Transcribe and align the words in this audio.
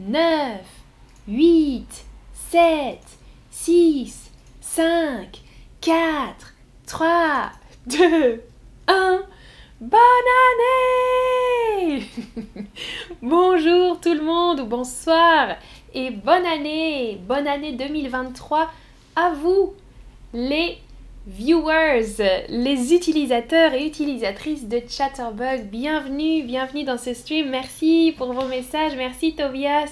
9, 0.00 0.62
8, 1.28 2.04
7, 2.32 2.98
6, 3.50 4.30
5, 4.62 5.42
4, 5.82 6.54
3, 6.86 7.50
2, 7.86 8.42
1. 8.86 9.22
Bonne 9.82 10.00
année 11.90 12.02
Bonjour 13.22 14.00
tout 14.00 14.14
le 14.14 14.22
monde 14.22 14.60
ou 14.60 14.64
bonsoir 14.64 15.56
et 15.92 16.10
bonne 16.10 16.46
année 16.46 17.20
Bonne 17.26 17.46
année 17.46 17.72
2023 17.72 18.70
à 19.16 19.32
vous 19.34 19.74
les 20.32 20.78
viewers, 21.26 22.46
les 22.48 22.94
utilisateurs 22.94 23.74
et 23.74 23.86
utilisatrices 23.86 24.66
de 24.66 24.80
Chatterbug. 24.88 25.66
Bienvenue, 25.66 26.42
bienvenue 26.42 26.84
dans 26.84 26.96
ce 26.96 27.12
stream. 27.12 27.50
Merci 27.50 28.14
pour 28.16 28.32
vos 28.32 28.46
messages. 28.46 28.96
Merci 28.96 29.34
Tobias. 29.34 29.90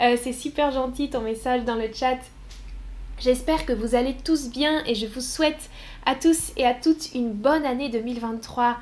Euh, 0.00 0.16
c'est 0.20 0.32
super 0.32 0.70
gentil 0.70 1.10
ton 1.10 1.20
message 1.20 1.64
dans 1.64 1.74
le 1.74 1.92
chat. 1.92 2.18
J'espère 3.18 3.66
que 3.66 3.74
vous 3.74 3.94
allez 3.94 4.16
tous 4.24 4.48
bien 4.48 4.82
et 4.86 4.94
je 4.94 5.06
vous 5.06 5.20
souhaite 5.20 5.70
à 6.06 6.14
tous 6.14 6.52
et 6.56 6.66
à 6.66 6.72
toutes 6.72 7.14
une 7.14 7.32
bonne 7.32 7.66
année 7.66 7.90
2023. 7.90 8.78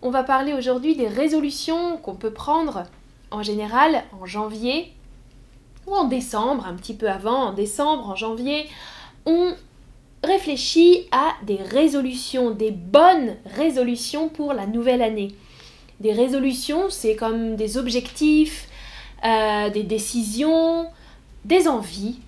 On 0.00 0.10
va 0.10 0.22
parler 0.22 0.54
aujourd'hui 0.54 0.96
des 0.96 1.08
résolutions 1.08 1.98
qu'on 1.98 2.14
peut 2.14 2.32
prendre 2.32 2.84
en 3.30 3.42
général 3.42 4.02
en 4.18 4.24
janvier 4.24 4.94
ou 5.86 5.94
en 5.94 6.04
décembre, 6.04 6.66
un 6.66 6.74
petit 6.74 6.94
peu 6.94 7.08
avant, 7.08 7.48
en 7.48 7.52
décembre, 7.52 8.08
en 8.08 8.16
janvier. 8.16 8.66
On 9.26 9.54
réfléchit 10.22 11.06
à 11.12 11.34
des 11.44 11.56
résolutions, 11.56 12.50
des 12.50 12.70
bonnes 12.70 13.36
résolutions 13.56 14.28
pour 14.28 14.52
la 14.52 14.66
nouvelle 14.66 15.02
année. 15.02 15.34
Des 16.00 16.12
résolutions, 16.12 16.90
c'est 16.90 17.16
comme 17.16 17.56
des 17.56 17.76
objectifs, 17.76 18.68
euh, 19.24 19.70
des 19.70 19.82
décisions, 19.82 20.86
des 21.44 21.66
envies 21.68 22.18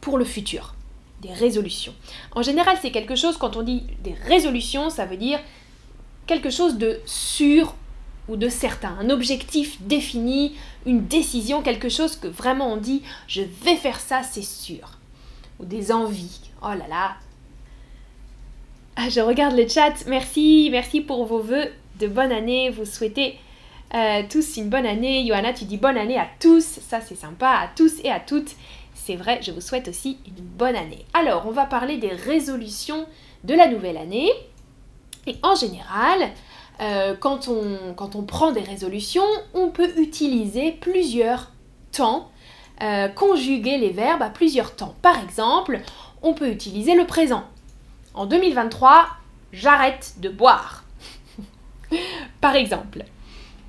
pour 0.00 0.18
le 0.18 0.24
futur. 0.24 0.74
Des 1.22 1.32
résolutions. 1.32 1.94
En 2.34 2.42
général, 2.42 2.76
c'est 2.80 2.90
quelque 2.90 3.16
chose, 3.16 3.36
quand 3.38 3.56
on 3.56 3.62
dit 3.62 3.84
des 4.02 4.14
résolutions, 4.26 4.90
ça 4.90 5.06
veut 5.06 5.16
dire 5.16 5.40
quelque 6.26 6.50
chose 6.50 6.76
de 6.76 7.00
sûr 7.06 7.74
ou 8.28 8.36
de 8.36 8.48
certain, 8.48 8.96
un 9.00 9.10
objectif 9.10 9.80
défini, 9.82 10.54
une 10.84 11.06
décision, 11.06 11.62
quelque 11.62 11.88
chose 11.88 12.16
que 12.16 12.26
vraiment 12.26 12.72
on 12.72 12.76
dit 12.76 13.02
je 13.28 13.42
vais 13.42 13.76
faire 13.76 14.00
ça, 14.00 14.22
c'est 14.22 14.44
sûr. 14.44 14.98
Ou 15.60 15.64
des 15.64 15.92
envies. 15.92 16.40
Oh 16.62 16.68
là 16.68 16.86
là. 16.88 17.16
Ah, 18.96 19.08
je 19.08 19.20
regarde 19.20 19.56
le 19.56 19.68
chat. 19.68 19.92
Merci, 20.06 20.68
merci 20.70 21.00
pour 21.00 21.24
vos 21.26 21.40
voeux 21.40 21.66
de 21.98 22.06
bonne 22.06 22.32
année. 22.32 22.70
Vous 22.70 22.84
souhaitez 22.84 23.38
euh, 23.94 24.22
tous 24.30 24.56
une 24.56 24.68
bonne 24.68 24.86
année. 24.86 25.26
Johanna, 25.26 25.52
tu 25.52 25.64
dis 25.64 25.76
bonne 25.76 25.96
année 25.96 26.18
à 26.18 26.28
tous. 26.40 26.64
Ça, 26.64 27.00
c'est 27.00 27.14
sympa. 27.14 27.48
À 27.48 27.68
tous 27.74 28.00
et 28.04 28.10
à 28.10 28.20
toutes. 28.20 28.56
C'est 28.94 29.16
vrai, 29.16 29.38
je 29.40 29.52
vous 29.52 29.60
souhaite 29.60 29.88
aussi 29.88 30.18
une 30.26 30.42
bonne 30.42 30.74
année. 30.74 31.04
Alors, 31.14 31.46
on 31.46 31.52
va 31.52 31.66
parler 31.66 31.96
des 31.96 32.08
résolutions 32.08 33.06
de 33.44 33.54
la 33.54 33.68
nouvelle 33.68 33.96
année. 33.96 34.30
Et 35.26 35.36
en 35.42 35.54
général, 35.54 36.30
euh, 36.80 37.14
quand, 37.14 37.48
on, 37.48 37.94
quand, 37.94 38.16
on, 38.16 38.22
prend 38.22 38.52
des 38.52 38.60
résolutions, 38.60 39.22
on 39.54 39.68
peut 39.68 39.92
utiliser 39.98 40.72
plusieurs 40.72 41.52
temps, 41.92 42.30
euh, 42.82 43.08
conjuguer 43.08 43.78
les 43.78 43.90
verbes 43.90 44.22
à 44.22 44.30
plusieurs 44.30 44.76
temps. 44.76 44.94
Par 45.02 45.22
exemple, 45.22 45.80
on 46.22 46.34
peut 46.34 46.50
utiliser 46.50 46.94
le 46.94 47.06
présent. 47.06 47.44
En 48.14 48.26
2023, 48.26 49.06
j'arrête 49.52 50.14
de 50.18 50.28
boire. 50.28 50.84
Par 52.40 52.54
exemple, 52.54 53.04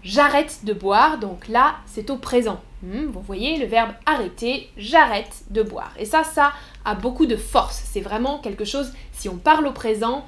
j'arrête 0.04 0.60
de 0.64 0.74
boire, 0.74 1.20
donc 1.20 1.48
là, 1.48 1.76
c'est 1.86 2.10
au 2.10 2.18
présent. 2.18 2.62
Hmm, 2.84 3.06
vous 3.06 3.22
voyez 3.22 3.58
le 3.58 3.66
verbe 3.66 3.92
arrêter, 4.06 4.70
j'arrête 4.78 5.44
de 5.50 5.64
boire. 5.64 5.94
Et 5.98 6.06
ça, 6.06 6.24
ça 6.24 6.52
a 6.86 6.94
beaucoup 6.94 7.26
de 7.26 7.36
force. 7.36 7.82
C'est 7.86 8.02
vraiment 8.02 8.40
quelque 8.40 8.66
chose, 8.66 8.94
si 9.14 9.30
on 9.30 9.38
parle 9.38 9.67
au 9.67 9.72
présent, 9.73 10.26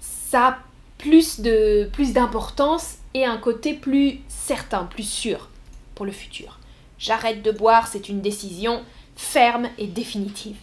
ça 0.00 0.58
plus 0.98 1.40
de 1.40 1.88
plus 1.92 2.12
d'importance 2.12 2.96
et 3.12 3.24
un 3.24 3.36
côté 3.36 3.74
plus 3.74 4.20
certain, 4.28 4.84
plus 4.84 5.08
sûr 5.08 5.50
pour 5.94 6.06
le 6.06 6.12
futur. 6.12 6.58
J'arrête 6.98 7.42
de 7.42 7.50
boire, 7.50 7.88
c'est 7.88 8.08
une 8.08 8.20
décision 8.20 8.82
ferme 9.16 9.68
et 9.78 9.86
définitive. 9.86 10.56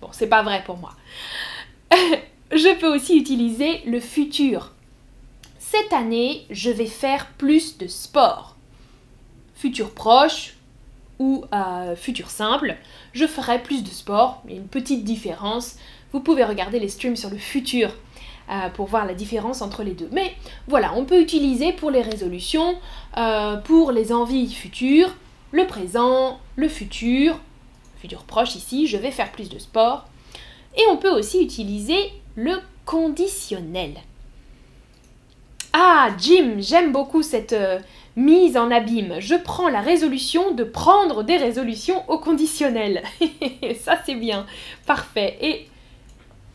Bon, 0.00 0.08
c'est 0.12 0.26
pas 0.26 0.42
vrai 0.42 0.62
pour 0.64 0.76
moi. 0.76 0.94
je 2.52 2.78
peux 2.78 2.94
aussi 2.94 3.16
utiliser 3.16 3.82
le 3.86 4.00
futur. 4.00 4.72
Cette 5.58 5.92
année, 5.92 6.46
je 6.50 6.70
vais 6.70 6.86
faire 6.86 7.26
plus 7.38 7.78
de 7.78 7.86
sport. 7.86 8.56
Futur 9.54 9.92
proche 9.92 10.54
ou 11.18 11.44
euh, 11.52 11.94
futur 11.96 12.30
simple, 12.30 12.76
je 13.12 13.26
ferai 13.26 13.62
plus 13.62 13.82
de 13.82 13.88
sport. 13.88 14.42
Il 14.48 14.56
une 14.56 14.68
petite 14.68 15.04
différence. 15.04 15.76
Vous 16.12 16.20
pouvez 16.20 16.44
regarder 16.44 16.78
les 16.78 16.88
streams 16.88 17.16
sur 17.16 17.30
le 17.30 17.38
futur 17.38 17.94
euh, 18.50 18.68
pour 18.70 18.86
voir 18.86 19.06
la 19.06 19.14
différence 19.14 19.62
entre 19.62 19.82
les 19.82 19.92
deux. 19.92 20.08
Mais 20.12 20.34
voilà, 20.68 20.94
on 20.94 21.04
peut 21.04 21.20
utiliser 21.20 21.72
pour 21.72 21.90
les 21.90 22.02
résolutions, 22.02 22.76
euh, 23.16 23.56
pour 23.56 23.90
les 23.90 24.12
envies 24.12 24.52
futures, 24.52 25.14
le 25.54 25.68
présent, 25.68 26.40
le 26.56 26.68
futur, 26.68 27.38
futur 27.98 28.24
proche 28.24 28.56
ici, 28.56 28.88
je 28.88 28.96
vais 28.96 29.12
faire 29.12 29.30
plus 29.30 29.48
de 29.48 29.60
sport. 29.60 30.04
Et 30.76 30.82
on 30.90 30.96
peut 30.96 31.12
aussi 31.12 31.40
utiliser 31.44 32.12
le 32.34 32.56
conditionnel. 32.84 33.94
Ah, 35.72 36.08
Jim, 36.18 36.56
j'aime 36.58 36.90
beaucoup 36.90 37.22
cette 37.22 37.52
euh, 37.52 37.78
mise 38.16 38.56
en 38.56 38.72
abîme. 38.72 39.20
Je 39.20 39.36
prends 39.36 39.68
la 39.68 39.80
résolution 39.80 40.50
de 40.50 40.64
prendre 40.64 41.22
des 41.22 41.36
résolutions 41.36 42.02
au 42.10 42.18
conditionnel. 42.18 43.04
Ça, 43.80 44.00
c'est 44.04 44.16
bien. 44.16 44.46
Parfait. 44.86 45.38
Et 45.40 45.68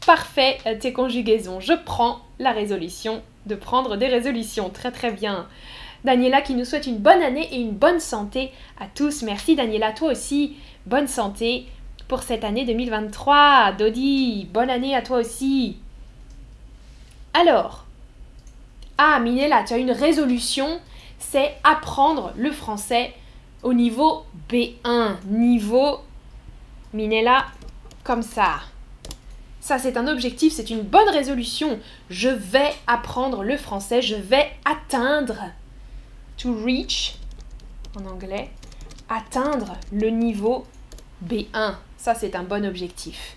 parfait 0.05 0.57
euh, 0.65 0.75
tes 0.77 0.91
conjugaisons. 0.91 1.61
Je 1.61 1.73
prends 1.73 2.19
la 2.37 2.51
résolution 2.51 3.21
de 3.45 3.55
prendre 3.55 3.95
des 3.95 4.07
résolutions. 4.07 4.69
Très 4.69 4.91
très 4.91 5.11
bien. 5.11 5.47
Daniela 6.03 6.41
qui 6.41 6.53
nous 6.53 6.65
souhaite 6.65 6.87
une 6.87 6.97
bonne 6.97 7.21
année 7.21 7.47
et 7.51 7.59
une 7.59 7.73
bonne 7.73 7.99
santé 7.99 8.51
à 8.79 8.85
tous. 8.93 9.23
Merci 9.23 9.55
Daniela, 9.55 9.91
toi 9.91 10.11
aussi. 10.11 10.55
Bonne 10.85 11.07
santé 11.07 11.67
pour 12.07 12.23
cette 12.23 12.43
année 12.43 12.65
2023. 12.65 13.73
Dodi, 13.77 14.47
bonne 14.51 14.69
année 14.69 14.95
à 14.95 15.01
toi 15.01 15.17
aussi. 15.17 15.77
Alors, 17.33 17.85
ah 18.97 19.19
Minella, 19.19 19.63
tu 19.63 19.73
as 19.73 19.77
une 19.77 19.91
résolution, 19.91 20.79
c'est 21.19 21.55
apprendre 21.63 22.33
le 22.35 22.51
français 22.51 23.13
au 23.63 23.73
niveau 23.73 24.25
B1. 24.49 25.15
Niveau, 25.27 25.99
Minella, 26.93 27.45
comme 28.03 28.23
ça. 28.23 28.61
Ça, 29.61 29.77
c'est 29.77 29.97
un 29.97 30.07
objectif, 30.07 30.53
c'est 30.53 30.69
une 30.69 30.81
bonne 30.81 31.09
résolution. 31.09 31.79
Je 32.09 32.29
vais 32.29 32.73
apprendre 32.87 33.43
le 33.43 33.57
français, 33.57 34.01
je 34.01 34.15
vais 34.15 34.49
atteindre. 34.65 35.43
To 36.39 36.53
reach, 36.53 37.15
en 37.99 38.05
anglais, 38.05 38.49
atteindre 39.09 39.73
le 39.91 40.09
niveau 40.09 40.65
B1. 41.27 41.75
Ça, 41.97 42.15
c'est 42.15 42.35
un 42.35 42.43
bon 42.43 42.65
objectif. 42.65 43.35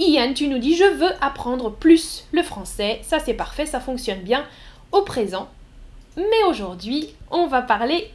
Ian, 0.00 0.32
tu 0.34 0.48
nous 0.48 0.58
dis 0.58 0.76
je 0.76 0.84
veux 0.84 1.12
apprendre 1.20 1.70
plus 1.70 2.26
le 2.32 2.42
français. 2.42 3.00
Ça, 3.04 3.20
c'est 3.20 3.34
parfait, 3.34 3.66
ça 3.66 3.78
fonctionne 3.78 4.22
bien 4.22 4.44
au 4.90 5.02
présent. 5.02 5.48
Mais 6.16 6.42
aujourd'hui, 6.48 7.14
on 7.30 7.46
va 7.46 7.62
parler 7.62 8.10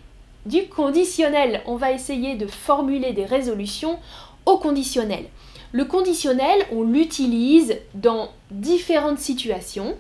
du 0.46 0.68
conditionnel. 0.68 1.62
On 1.66 1.78
va 1.78 1.94
essayer 1.94 2.36
de 2.36 2.48
formuler 2.48 3.14
des 3.14 3.26
résolutions 3.26 3.98
au 4.46 4.58
conditionnel. 4.58 5.26
Le 5.72 5.86
conditionnel, 5.86 6.66
on 6.72 6.84
l'utilise 6.84 7.78
dans 7.94 8.30
différentes 8.52 9.20
situations, 9.20 9.98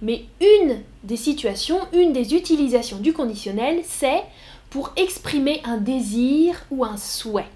mais 0.00 0.24
une 0.40 0.80
des 1.02 1.16
situations, 1.16 1.80
une 1.92 2.12
des 2.12 2.34
utilisations 2.34 2.98
du 2.98 3.12
conditionnel, 3.12 3.82
c'est 3.84 4.22
pour 4.70 4.92
exprimer 4.96 5.60
un 5.64 5.78
désir 5.78 6.54
ou 6.70 6.84
un 6.84 6.96
souhait. 6.96 7.48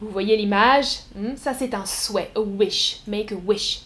Vous 0.00 0.08
voyez 0.08 0.36
l'image 0.36 1.00
hmm, 1.14 1.36
Ça, 1.36 1.54
c'est 1.54 1.74
un 1.74 1.86
souhait, 1.86 2.30
a 2.34 2.40
wish, 2.40 3.00
make 3.06 3.32
a 3.32 3.36
wish. 3.36 3.82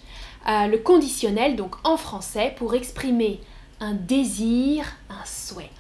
Euh, 0.48 0.66
le 0.66 0.78
conditionnel, 0.78 1.56
donc 1.56 1.76
en 1.84 1.96
français, 1.96 2.54
pour 2.56 2.74
exprimer 2.74 3.40
un 3.78 3.94
désir, 3.94 4.84
un 5.08 5.24
souhait. 5.24 5.70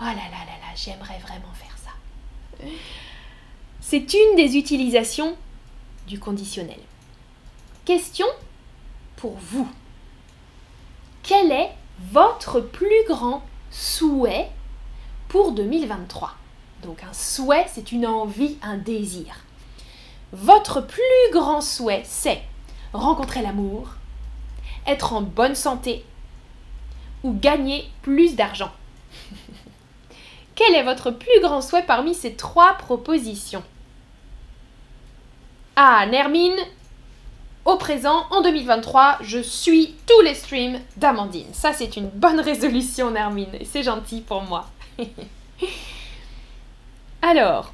Oh 0.00 0.04
là 0.04 0.14
là 0.14 0.14
là 0.14 0.58
là, 0.60 0.74
j'aimerais 0.74 1.18
vraiment 1.20 1.52
faire 1.54 1.76
ça. 1.76 2.66
C'est 3.80 4.14
une 4.14 4.36
des 4.36 4.56
utilisations 4.56 5.36
du 6.06 6.18
conditionnel. 6.18 6.80
Question 7.84 8.26
pour 9.16 9.32
vous. 9.32 9.68
Quel 11.22 11.52
est 11.52 11.70
votre 12.10 12.60
plus 12.60 13.04
grand 13.06 13.44
souhait 13.70 14.50
pour 15.28 15.52
2023 15.52 16.34
Donc 16.82 17.04
un 17.04 17.12
souhait, 17.12 17.66
c'est 17.68 17.92
une 17.92 18.06
envie, 18.06 18.58
un 18.60 18.76
désir. 18.76 19.44
Votre 20.32 20.80
plus 20.80 21.32
grand 21.32 21.60
souhait, 21.60 22.02
c'est 22.04 22.42
rencontrer 22.92 23.40
l'amour, 23.40 23.90
être 24.86 25.12
en 25.12 25.22
bonne 25.22 25.54
santé 25.54 26.04
ou 27.22 27.32
gagner 27.32 27.88
plus 28.02 28.34
d'argent. 28.34 28.72
quel 30.56 30.74
est 30.74 30.82
votre 30.82 31.12
plus 31.12 31.40
grand 31.40 31.60
souhait 31.60 31.84
parmi 31.84 32.14
ces 32.14 32.34
trois 32.34 32.74
propositions? 32.74 33.62
Ah, 35.76 36.04
Nermine, 36.06 36.58
au 37.64 37.76
présent, 37.76 38.26
en 38.30 38.42
2023, 38.42 39.18
je 39.22 39.38
suis 39.38 39.94
tous 40.06 40.20
les 40.22 40.34
streams 40.34 40.80
d'Amandine. 40.96 41.52
Ça, 41.52 41.72
c'est 41.72 41.96
une 41.96 42.08
bonne 42.08 42.40
résolution, 42.50 43.10
Nermine. 43.10 43.54
Et 43.60 43.64
c'est 43.64 43.82
gentil 43.82 44.20
pour 44.20 44.42
moi. 44.42 44.66
Alors, 47.22 47.72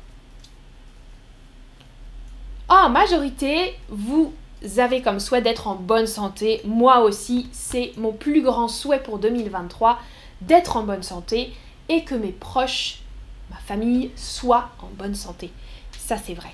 en 2.68 2.90
majorité, 2.90 3.74
vous 3.88 4.34
avez 4.76 5.00
comme 5.00 5.20
souhait 5.20 5.40
d'être 5.40 5.68
en 5.68 5.74
bonne 5.74 6.06
santé. 6.06 6.60
Moi 6.66 7.00
aussi, 7.00 7.48
c'est 7.52 7.92
mon 7.96 8.12
plus 8.12 8.42
grand 8.42 8.68
souhait 8.68 9.02
pour 9.02 9.18
2023 9.18 9.98
d'être 10.42 10.76
en 10.76 10.82
bonne 10.82 11.02
santé 11.02 11.52
et 11.88 12.04
que 12.04 12.14
mes 12.14 12.32
proches, 12.32 12.98
ma 13.50 13.56
famille, 13.56 14.10
soient 14.16 14.68
en 14.82 14.88
bonne 14.92 15.14
santé. 15.14 15.50
Ça, 15.98 16.18
c'est 16.18 16.34
vrai. 16.34 16.52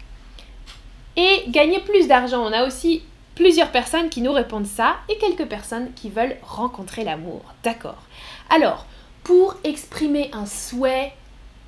Et 1.17 1.45
gagner 1.49 1.81
plus 1.81 2.07
d'argent. 2.07 2.45
On 2.45 2.53
a 2.53 2.65
aussi 2.65 3.03
plusieurs 3.35 3.71
personnes 3.71 4.09
qui 4.09 4.21
nous 4.21 4.33
répondent 4.33 4.67
ça 4.67 4.97
et 5.09 5.19
quelques 5.19 5.47
personnes 5.47 5.93
qui 5.95 6.11
veulent 6.11 6.37
rencontrer 6.43 7.05
l'amour. 7.05 7.43
D'accord. 7.63 8.03
Alors, 8.51 8.87
pour 9.23 9.57
exprimer 9.65 10.31
un 10.33 10.47
souhait, 10.47 11.13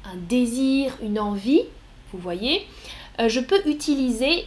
un 0.05 0.17
désir, 0.17 0.97
une 1.03 1.19
envie, 1.19 1.63
vous 2.13 2.19
voyez, 2.19 2.67
euh, 3.21 3.29
je 3.29 3.41
peux 3.41 3.61
utiliser 3.67 4.45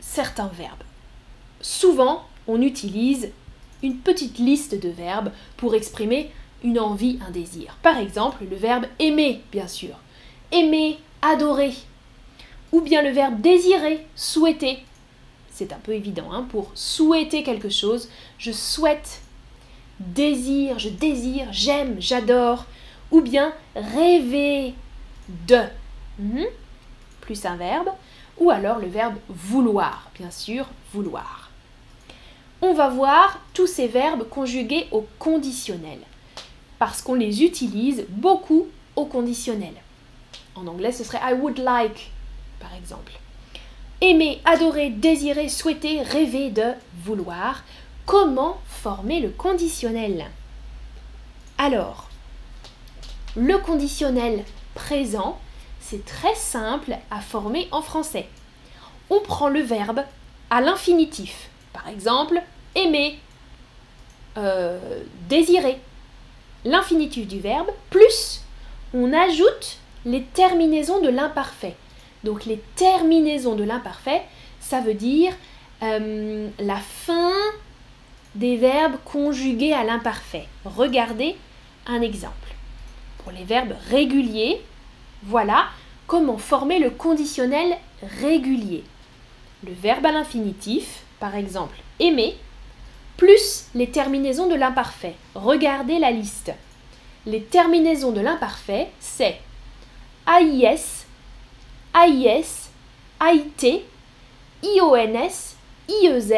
certains 0.00 0.48
verbes. 0.48 0.82
Souvent, 1.60 2.24
on 2.46 2.62
utilise 2.62 3.30
une 3.82 3.96
petite 3.96 4.38
liste 4.38 4.80
de 4.80 4.88
verbes 4.88 5.32
pour 5.56 5.74
exprimer 5.74 6.30
une 6.62 6.78
envie, 6.78 7.18
un 7.26 7.30
désir. 7.30 7.76
Par 7.82 7.98
exemple, 7.98 8.44
le 8.48 8.56
verbe 8.56 8.86
aimer, 8.98 9.40
bien 9.52 9.68
sûr. 9.68 9.96
Aimer, 10.52 10.98
adorer. 11.22 11.72
Ou 12.72 12.80
bien 12.80 13.02
le 13.02 13.10
verbe 13.10 13.40
désirer, 13.40 14.06
souhaiter. 14.14 14.78
C'est 15.60 15.74
un 15.74 15.78
peu 15.78 15.92
évident, 15.92 16.32
hein, 16.32 16.46
pour 16.50 16.70
souhaiter 16.74 17.42
quelque 17.42 17.68
chose, 17.68 18.08
je 18.38 18.50
souhaite, 18.50 19.20
désire, 19.98 20.78
je 20.78 20.88
désire, 20.88 21.48
j'aime, 21.52 21.96
j'adore. 21.98 22.64
Ou 23.10 23.20
bien 23.20 23.52
rêver 23.76 24.72
de. 25.46 25.60
Mhm. 26.18 26.46
Plus 27.20 27.44
un 27.44 27.56
verbe. 27.56 27.90
Ou 28.38 28.50
alors 28.50 28.78
le 28.78 28.86
verbe 28.86 29.16
vouloir, 29.28 30.10
bien 30.18 30.30
sûr, 30.30 30.66
vouloir. 30.94 31.50
On 32.62 32.72
va 32.72 32.88
voir 32.88 33.38
tous 33.52 33.66
ces 33.66 33.86
verbes 33.86 34.26
conjugués 34.30 34.86
au 34.92 35.06
conditionnel 35.18 35.98
parce 36.78 37.02
qu'on 37.02 37.16
les 37.16 37.44
utilise 37.44 38.06
beaucoup 38.08 38.68
au 38.96 39.04
conditionnel. 39.04 39.74
En 40.54 40.66
anglais, 40.66 40.92
ce 40.92 41.04
serait 41.04 41.20
I 41.22 41.34
would 41.34 41.58
like, 41.58 42.12
par 42.58 42.72
exemple. 42.74 43.19
Aimer, 44.02 44.40
adorer, 44.46 44.88
désirer, 44.88 45.50
souhaiter, 45.50 46.00
rêver 46.00 46.50
de, 46.50 46.72
vouloir. 47.04 47.64
Comment 48.06 48.58
former 48.66 49.20
le 49.20 49.28
conditionnel? 49.28 50.30
Alors, 51.58 52.08
le 53.36 53.58
conditionnel 53.58 54.44
présent, 54.74 55.38
c'est 55.80 56.04
très 56.04 56.34
simple 56.34 56.96
à 57.10 57.20
former 57.20 57.68
en 57.72 57.82
français. 57.82 58.26
On 59.10 59.20
prend 59.20 59.48
le 59.48 59.60
verbe 59.60 60.00
à 60.48 60.62
l'infinitif. 60.62 61.50
Par 61.74 61.86
exemple, 61.88 62.40
aimer, 62.74 63.18
euh, 64.38 65.02
désirer, 65.28 65.78
l'infinitif 66.64 67.28
du 67.28 67.38
verbe, 67.38 67.68
plus 67.90 68.42
on 68.94 69.12
ajoute 69.12 69.78
les 70.04 70.22
terminaisons 70.22 71.00
de 71.00 71.08
l'imparfait. 71.08 71.76
Donc 72.24 72.44
les 72.44 72.62
terminaisons 72.76 73.54
de 73.54 73.64
l'imparfait, 73.64 74.22
ça 74.60 74.80
veut 74.80 74.94
dire 74.94 75.32
euh, 75.82 76.48
la 76.58 76.76
fin 76.76 77.32
des 78.34 78.56
verbes 78.56 78.96
conjugués 79.04 79.72
à 79.72 79.84
l'imparfait. 79.84 80.46
Regardez 80.64 81.36
un 81.86 82.02
exemple. 82.02 82.34
Pour 83.18 83.32
les 83.32 83.44
verbes 83.44 83.74
réguliers, 83.88 84.60
voilà 85.24 85.66
comment 86.06 86.38
former 86.38 86.78
le 86.78 86.90
conditionnel 86.90 87.76
régulier. 88.20 88.84
Le 89.66 89.72
verbe 89.72 90.06
à 90.06 90.12
l'infinitif, 90.12 91.02
par 91.18 91.34
exemple 91.34 91.76
aimer, 91.98 92.36
plus 93.16 93.66
les 93.74 93.90
terminaisons 93.90 94.48
de 94.48 94.54
l'imparfait. 94.54 95.14
Regardez 95.34 95.98
la 95.98 96.10
liste. 96.10 96.52
Les 97.26 97.42
terminaisons 97.42 98.12
de 98.12 98.20
l'imparfait, 98.20 98.88
c'est 98.98 99.38
AIS, 100.26 100.99
AIS, 101.94 102.70
AIT, 103.20 103.84
IONS, 104.62 105.56
IEZ, 105.88 106.32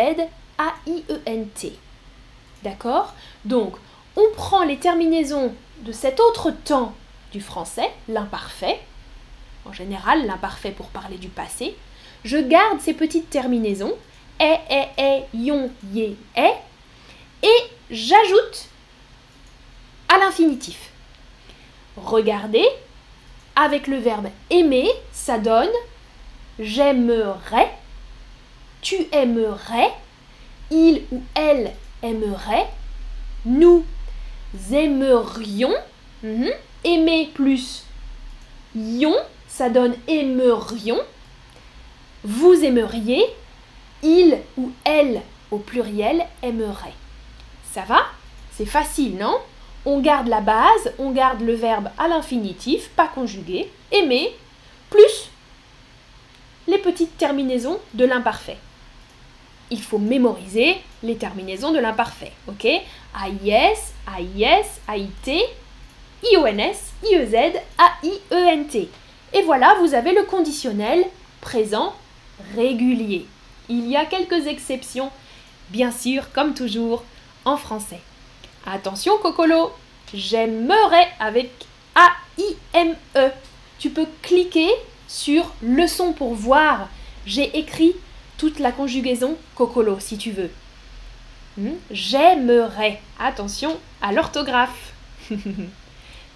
AIENT. 0.59 1.73
D'accord? 2.63 3.15
Donc, 3.45 3.75
on 4.17 4.25
prend 4.37 4.65
les 4.65 4.79
terminaisons 4.79 5.55
de 5.81 5.93
cet 5.93 6.21
autre 6.21 6.51
temps 6.51 6.95
du 7.33 7.41
français, 7.41 7.91
l'imparfait, 8.09 8.81
en 9.65 9.73
général 9.73 10.27
l'imparfait 10.27 10.71
pour 10.71 10.89
parler 10.89 11.17
du 11.17 11.29
passé, 11.29 11.77
je 12.25 12.37
garde 12.37 12.81
ces 12.81 12.95
petites 12.95 13.31
terminaisons, 13.31 13.95
et, 14.41 14.57
et, 14.71 15.03
et, 15.03 15.23
yon, 15.35 15.71
yé, 15.93 16.17
est, 16.37 16.55
et 17.43 17.71
j'ajoute 17.91 18.69
à 20.09 20.19
l'infinitif. 20.19 20.91
Regardez, 21.97 22.67
avec 23.57 23.87
le 23.87 23.99
verbe 23.99 24.29
aimer, 24.51 24.89
ça 25.13 25.39
donne 25.39 25.69
j'aimerais, 26.59 27.71
tu 28.81 28.97
aimerais, 29.13 29.91
il 30.71 31.03
ou 31.11 31.23
elle 31.35 31.73
aimerait, 32.03 32.67
nous 33.45 33.85
aimerions, 34.73 35.75
mhm, 36.23 36.51
aimer 36.85 37.31
plus 37.35 37.85
ion, 38.75 39.15
ça 39.49 39.69
donne 39.69 39.95
aimerions, 40.09 41.01
vous 42.25 42.65
aimeriez, 42.65 43.25
il 44.03 44.39
ou 44.57 44.73
elle 44.85 45.23
au 45.51 45.59
pluriel 45.59 46.27
aimerait. 46.43 46.95
Ça 47.73 47.83
va? 47.83 48.01
C'est 48.53 48.67
facile, 48.67 49.17
non? 49.17 49.39
On 49.85 50.01
garde 50.01 50.29
la 50.29 50.41
base, 50.41 50.93
on 50.99 51.11
garde 51.11 51.41
le 51.41 51.55
verbe 51.55 51.89
à 51.99 52.07
l'infinitif, 52.07 52.91
pas 52.91 53.09
conjugué, 53.09 53.71
aimer, 53.91 54.33
plus 54.91 55.31
les 56.69 56.79
petites 56.79 57.17
terminaisons 57.19 57.81
de 57.95 58.05
l'imparfait. 58.05 58.59
Il 59.71 59.83
faut 59.83 59.99
mémoriser 59.99 60.77
les 61.03 61.17
terminaisons 61.17 61.73
de 61.73 61.79
l'imparfait, 61.79 62.33
ok? 62.47 62.65
AIS, 62.65 63.79
AIS, 64.07 64.67
AIT, 64.89 65.43
IONS, 66.31 66.77
IEZ, 67.05 67.35
AIENT. 68.31 68.89
Et 69.33 69.43
voilà, 69.43 69.75
vous 69.81 69.95
avez 69.95 70.13
le 70.13 70.23
conditionnel 70.25 71.05
présent 71.41 71.95
régulier. 72.55 73.27
Il 73.69 73.89
y 73.89 73.97
a 73.97 74.05
quelques 74.05 74.47
exceptions, 74.47 75.11
bien 75.71 75.91
sûr, 75.91 76.31
comme 76.33 76.55
toujours, 76.55 77.03
en 77.45 77.57
français. 77.57 78.01
Attention 78.67 79.19
Cocolo, 79.19 79.73
j'aimerais 80.15 81.09
avec 81.21 81.51
A-I-M-E. 81.95 83.31
Tu 83.79 83.91
peux 83.91 84.07
cliquer 84.23 84.69
sur 85.09 85.53
leçon 85.63 86.13
pour 86.13 86.35
voir. 86.35 86.89
J'ai 87.27 87.59
écrit 87.59 87.95
toute 88.39 88.59
la 88.59 88.73
conjugaison 88.73 89.37
Cocolo 89.55 89.99
si 90.01 90.19
tu 90.19 90.31
veux. 90.31 90.51
Hmm? 91.57 91.75
J'aimerais. 91.91 93.01
Attention 93.19 93.77
à 94.01 94.13
l'orthographe. 94.13 94.93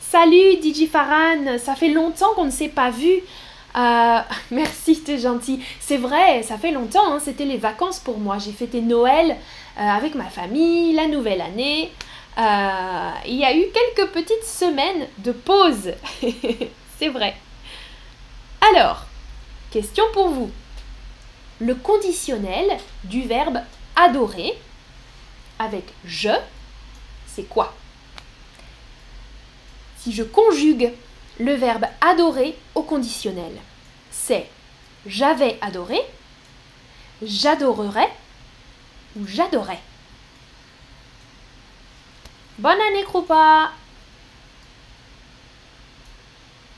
Salut 0.00 0.62
DJ 0.62 0.88
Farhan, 0.88 1.58
ça 1.58 1.74
fait 1.74 1.88
longtemps 1.88 2.32
qu'on 2.36 2.44
ne 2.44 2.50
s'est 2.50 2.68
pas 2.68 2.90
vu. 2.90 3.22
Euh, 3.76 4.18
merci, 4.50 5.00
t'es 5.00 5.18
gentil. 5.18 5.60
C'est 5.80 5.96
vrai, 5.96 6.42
ça 6.42 6.58
fait 6.58 6.70
longtemps, 6.70 7.12
hein, 7.12 7.18
c'était 7.18 7.44
les 7.44 7.56
vacances 7.56 7.98
pour 7.98 8.18
moi. 8.18 8.38
J'ai 8.38 8.52
fêté 8.52 8.80
Noël 8.80 9.36
euh, 9.78 9.80
avec 9.80 10.14
ma 10.14 10.26
famille, 10.26 10.92
la 10.94 11.08
nouvelle 11.08 11.40
année. 11.40 11.92
Euh, 12.38 13.10
il 13.26 13.36
y 13.36 13.44
a 13.44 13.56
eu 13.56 13.64
quelques 13.72 14.10
petites 14.10 14.44
semaines 14.44 15.08
de 15.18 15.32
pause. 15.32 15.92
C'est 16.98 17.08
vrai. 17.08 17.34
Alors, 18.60 19.06
question 19.70 20.04
pour 20.12 20.28
vous. 20.28 20.50
Le 21.60 21.74
conditionnel 21.74 22.78
du 23.04 23.22
verbe 23.22 23.60
adorer 23.94 24.52
avec 25.58 25.84
je, 26.04 26.30
c'est 27.26 27.48
quoi? 27.48 27.74
Si 29.98 30.12
je 30.12 30.22
conjugue 30.22 30.92
le 31.38 31.54
verbe 31.54 31.86
adorer 32.00 32.56
au 32.74 32.82
conditionnel, 32.82 33.52
c'est 34.10 34.48
j'avais 35.06 35.58
adoré, 35.60 35.98
j'adorerais, 37.22 38.10
j'adorais. 39.26 39.80
Bonne 42.58 42.80
année, 42.80 43.04
Krupa 43.04 43.70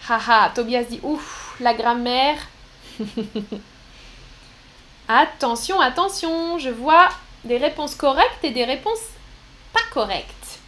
Haha, 0.08 0.50
Tobias 0.52 0.82
dit 0.82 0.98
ouf, 1.04 1.54
la 1.60 1.72
grammaire. 1.72 2.48
attention, 5.08 5.78
attention, 5.80 6.58
je 6.58 6.70
vois 6.70 7.08
des 7.44 7.58
réponses 7.58 7.94
correctes 7.94 8.42
et 8.42 8.50
des 8.50 8.64
réponses 8.64 9.04
pas 9.72 9.84
correctes. 9.92 10.58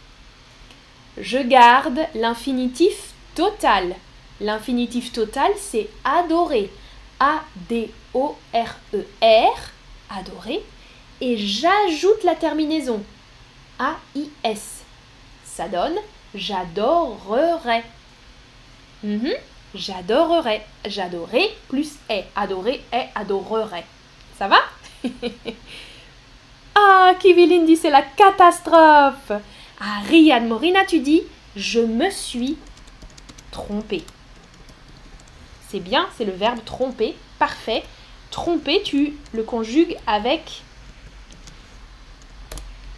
Je 1.17 1.39
garde 1.39 1.99
l'infinitif 2.15 3.11
total. 3.35 3.95
L'infinitif 4.39 5.11
total, 5.11 5.51
c'est 5.57 5.89
adorer. 6.05 6.71
A-D-O-R-E-R, 7.19 7.89
adorer. 10.09 10.63
Et 11.19 11.35
j'ajoute 11.37 12.23
la 12.23 12.35
terminaison. 12.35 13.03
A-I-S. 13.77 14.80
Ça 15.61 15.67
donne 15.67 15.99
j'adorerais. 16.33 17.83
Mhm. 19.03 19.29
J'adorerais. 19.75 20.65
Plus 21.69 21.97
est. 22.09 22.25
Adorer 22.35 22.81
est 22.91 23.09
adorerait. 23.13 23.85
Ça 24.39 24.47
va? 24.47 24.57
Ah, 26.73 27.13
Kivilin 27.19 27.65
dit 27.65 27.75
c'est 27.75 27.91
la 27.91 28.01
catastrophe. 28.01 29.31
Ah, 29.79 30.01
Riyad 30.09 30.47
Morina, 30.47 30.83
tu 30.85 30.99
dis 30.99 31.21
je 31.55 31.79
me 31.79 32.09
suis 32.09 32.57
trompé. 33.51 34.03
C'est 35.69 35.81
bien, 35.81 36.07
c'est 36.17 36.25
le 36.25 36.31
verbe 36.31 36.63
tromper. 36.65 37.15
Parfait. 37.37 37.83
Tromper, 38.31 38.81
tu 38.81 39.13
le 39.33 39.43
conjugues 39.43 39.97
avec 40.07 40.63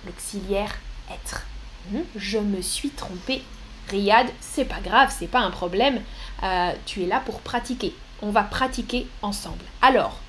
l'auxiliaire 0.05 0.75
être. 1.11 1.45
Hmm, 1.91 2.01
je 2.15 2.37
me 2.39 2.61
suis 2.61 2.89
trompé. 2.89 3.43
Riyad, 3.89 4.27
c'est 4.39 4.65
pas 4.65 4.79
grave, 4.79 5.13
c'est 5.17 5.27
pas 5.27 5.39
un 5.39 5.51
problème. 5.51 6.01
Euh, 6.43 6.71
tu 6.85 7.03
es 7.03 7.05
là 7.05 7.19
pour 7.19 7.41
pratiquer. 7.41 7.93
On 8.21 8.31
va 8.31 8.43
pratiquer 8.43 9.07
ensemble. 9.21 9.65
Alors, 9.81 10.19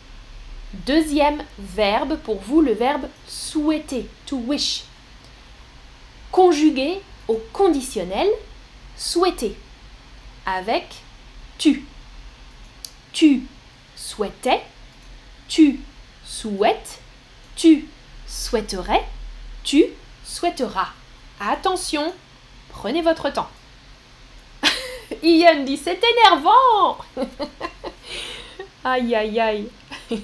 deuxième 0.86 1.42
verbe 1.58 2.16
pour 2.18 2.40
vous, 2.40 2.60
le 2.60 2.72
verbe 2.72 3.06
souhaiter, 3.28 4.08
to 4.26 4.36
wish. 4.36 4.84
Conjugué 6.32 7.00
au 7.28 7.40
conditionnel, 7.52 8.28
souhaiter, 8.96 9.56
avec 10.46 10.86
tu. 11.58 11.84
Tu 13.12 13.46
souhaitais, 13.94 14.62
tu 15.46 15.78
souhaites, 16.24 17.00
tu 17.54 17.86
souhaiterais, 18.26 19.04
tu 19.62 19.84
souhaiteras. 20.24 20.88
Attention, 21.46 22.12
prenez 22.70 23.02
votre 23.02 23.30
temps. 23.30 23.48
Ian 25.22 25.62
dit 25.64 25.76
c'est 25.76 26.00
énervant. 26.02 26.96
aïe 28.84 29.14
aïe 29.14 29.40
aïe. 29.40 29.68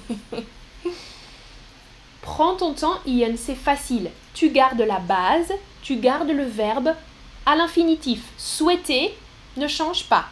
Prends 2.21 2.55
ton 2.55 2.73
temps, 2.73 2.99
Ian, 3.05 3.33
c'est 3.35 3.55
facile. 3.55 4.09
Tu 4.33 4.49
gardes 4.49 4.81
la 4.81 4.99
base, 4.99 5.53
tu 5.83 5.97
gardes 5.97 6.29
le 6.29 6.45
verbe 6.45 6.95
à 7.45 7.55
l'infinitif. 7.55 8.21
Souhaiter 8.37 9.15
ne 9.57 9.67
change 9.67 10.05
pas. 10.05 10.25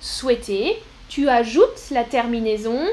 Souhaiter, 0.00 0.82
tu 1.08 1.28
ajoutes 1.28 1.90
la 1.90 2.02
terminaison 2.04 2.84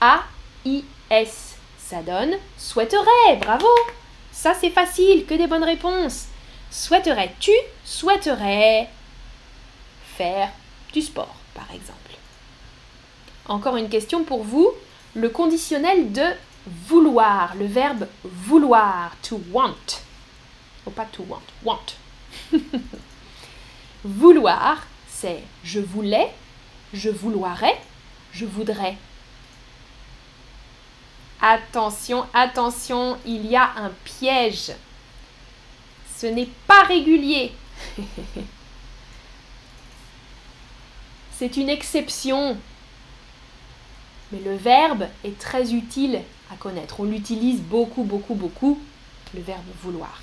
A-I-S. 0.00 1.56
Ça 1.78 2.02
donne 2.02 2.36
souhaiterais. 2.58 3.36
Bravo. 3.40 3.68
Ça, 4.30 4.54
c'est 4.54 4.70
facile, 4.70 5.24
que 5.24 5.34
des 5.34 5.46
bonnes 5.46 5.64
réponses. 5.64 6.26
Souhaiterais-tu, 6.70 7.52
souhaiterais 7.84 8.88
faire 10.16 10.50
du 10.92 11.00
sport, 11.02 11.36
par 11.54 11.70
exemple? 11.72 12.16
Encore 13.46 13.76
une 13.76 13.88
question 13.88 14.24
pour 14.24 14.42
vous. 14.42 14.70
Le 15.14 15.28
conditionnel 15.28 16.12
de 16.12 16.24
vouloir, 16.66 17.54
le 17.56 17.66
verbe 17.66 18.06
vouloir, 18.24 19.16
to 19.22 19.40
want. 19.52 20.02
Oh, 20.84 20.90
pas 20.90 21.06
to 21.06 21.22
want, 21.22 21.42
want. 21.64 21.96
vouloir, 24.04 24.86
c'est 25.08 25.42
je 25.64 25.80
voulais, 25.80 26.32
je 26.92 27.08
vouloirais, 27.08 27.80
je 28.32 28.44
voudrais. 28.44 28.96
Attention, 31.40 32.26
attention, 32.34 33.16
il 33.24 33.46
y 33.46 33.56
a 33.56 33.70
un 33.76 33.90
piège. 34.04 34.72
Ce 36.16 36.26
n'est 36.26 36.48
pas 36.66 36.82
régulier. 36.84 37.52
C'est 41.38 41.58
une 41.58 41.68
exception. 41.68 42.56
Mais 44.32 44.40
le 44.40 44.56
verbe 44.56 45.08
est 45.24 45.38
très 45.38 45.74
utile 45.74 46.22
à 46.50 46.56
connaître. 46.56 47.00
On 47.00 47.04
l'utilise 47.04 47.60
beaucoup, 47.60 48.02
beaucoup, 48.02 48.34
beaucoup, 48.34 48.80
le 49.34 49.42
verbe 49.42 49.66
vouloir. 49.82 50.22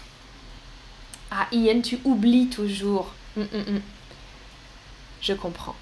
Ah, 1.30 1.48
Ian, 1.52 1.82
tu 1.82 2.00
oublies 2.04 2.48
toujours. 2.48 3.14
Hum, 3.38 3.48
hum, 3.54 3.64
hum. 3.68 3.82
Je 5.22 5.34
comprends. 5.34 5.76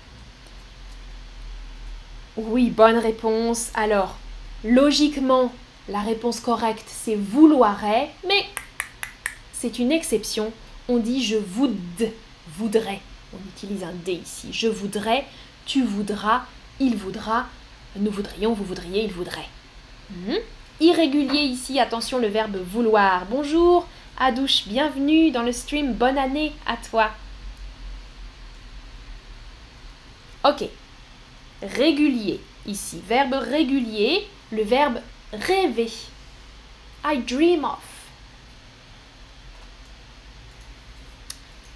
Oui, 2.36 2.70
bonne 2.70 2.98
réponse. 2.98 3.70
Alors, 3.74 4.18
logiquement, 4.64 5.54
la 5.88 6.02
réponse 6.02 6.40
correcte, 6.42 6.88
c'est 6.88 7.16
vouloirait, 7.16 8.12
mais 8.28 8.46
c'est 9.62 9.78
une 9.78 9.92
exception. 9.92 10.52
On 10.90 10.98
dit 10.98 11.24
je 11.24 11.38
voudrais, 11.38 12.14
voudrais. 12.58 13.00
On 13.32 13.38
utilise 13.50 13.84
un 13.84 13.94
D 13.94 14.14
ici. 14.14 14.50
Je 14.52 14.68
voudrais, 14.68 15.26
tu 15.68 15.84
voudras, 15.84 16.46
il 16.80 16.96
voudra, 16.96 17.46
nous 17.96 18.10
voudrions, 18.10 18.54
vous 18.54 18.64
voudriez, 18.64 19.04
il 19.04 19.12
voudrait. 19.12 19.48
Hmm? 20.10 20.38
Irrégulier 20.80 21.44
ici, 21.44 21.80
attention 21.80 22.18
le 22.18 22.28
verbe 22.28 22.58
vouloir. 22.58 23.28
Bonjour, 23.30 23.88
Adouche, 24.18 24.64
bienvenue 24.66 25.30
dans 25.30 25.44
le 25.44 25.52
stream, 25.52 25.94
bonne 25.94 26.18
année 26.18 26.54
à 26.66 26.76
toi. 26.78 27.12
Ok, 30.44 30.68
régulier 31.62 32.40
ici, 32.66 33.00
verbe 33.08 33.36
régulier, 33.36 34.28
le 34.52 34.64
verbe 34.64 35.00
rêver. 35.32 35.92
I 37.06 37.20
dream 37.20 37.64
of. 37.64 37.91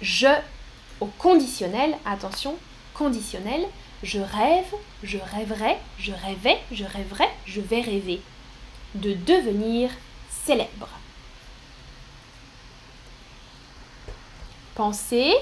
Je 0.00 0.28
au 1.00 1.06
conditionnel, 1.06 1.96
attention, 2.04 2.56
conditionnel, 2.94 3.66
je 4.02 4.18
rêve, 4.20 4.74
je 5.02 5.18
rêverai, 5.18 5.76
je 5.98 6.12
rêvais, 6.12 6.60
je 6.72 6.84
rêverai, 6.84 7.28
je 7.44 7.60
vais 7.60 7.80
rêver. 7.80 8.20
De 8.94 9.12
devenir 9.12 9.90
célèbre. 10.30 10.88
Pensée, 14.74 15.34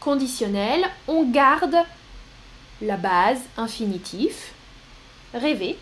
conditionnel, 0.00 0.84
on 1.08 1.30
garde 1.30 1.76
la 2.82 2.96
base 2.96 3.40
infinitif, 3.56 4.52
rêver, 5.32 5.78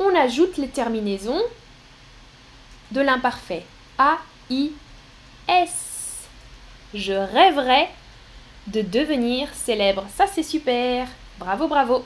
on 0.00 0.14
ajoute 0.16 0.56
les 0.56 0.68
terminaisons 0.68 1.42
de 2.90 3.00
l'imparfait. 3.00 3.64
A, 3.98 4.18
I, 4.50 4.72
S. 5.46 5.83
Je 6.94 7.12
rêverais 7.12 7.90
de 8.68 8.80
devenir 8.80 9.48
célèbre. 9.52 10.04
Ça, 10.14 10.26
c'est 10.26 10.44
super. 10.44 11.08
Bravo, 11.38 11.66
bravo. 11.66 12.04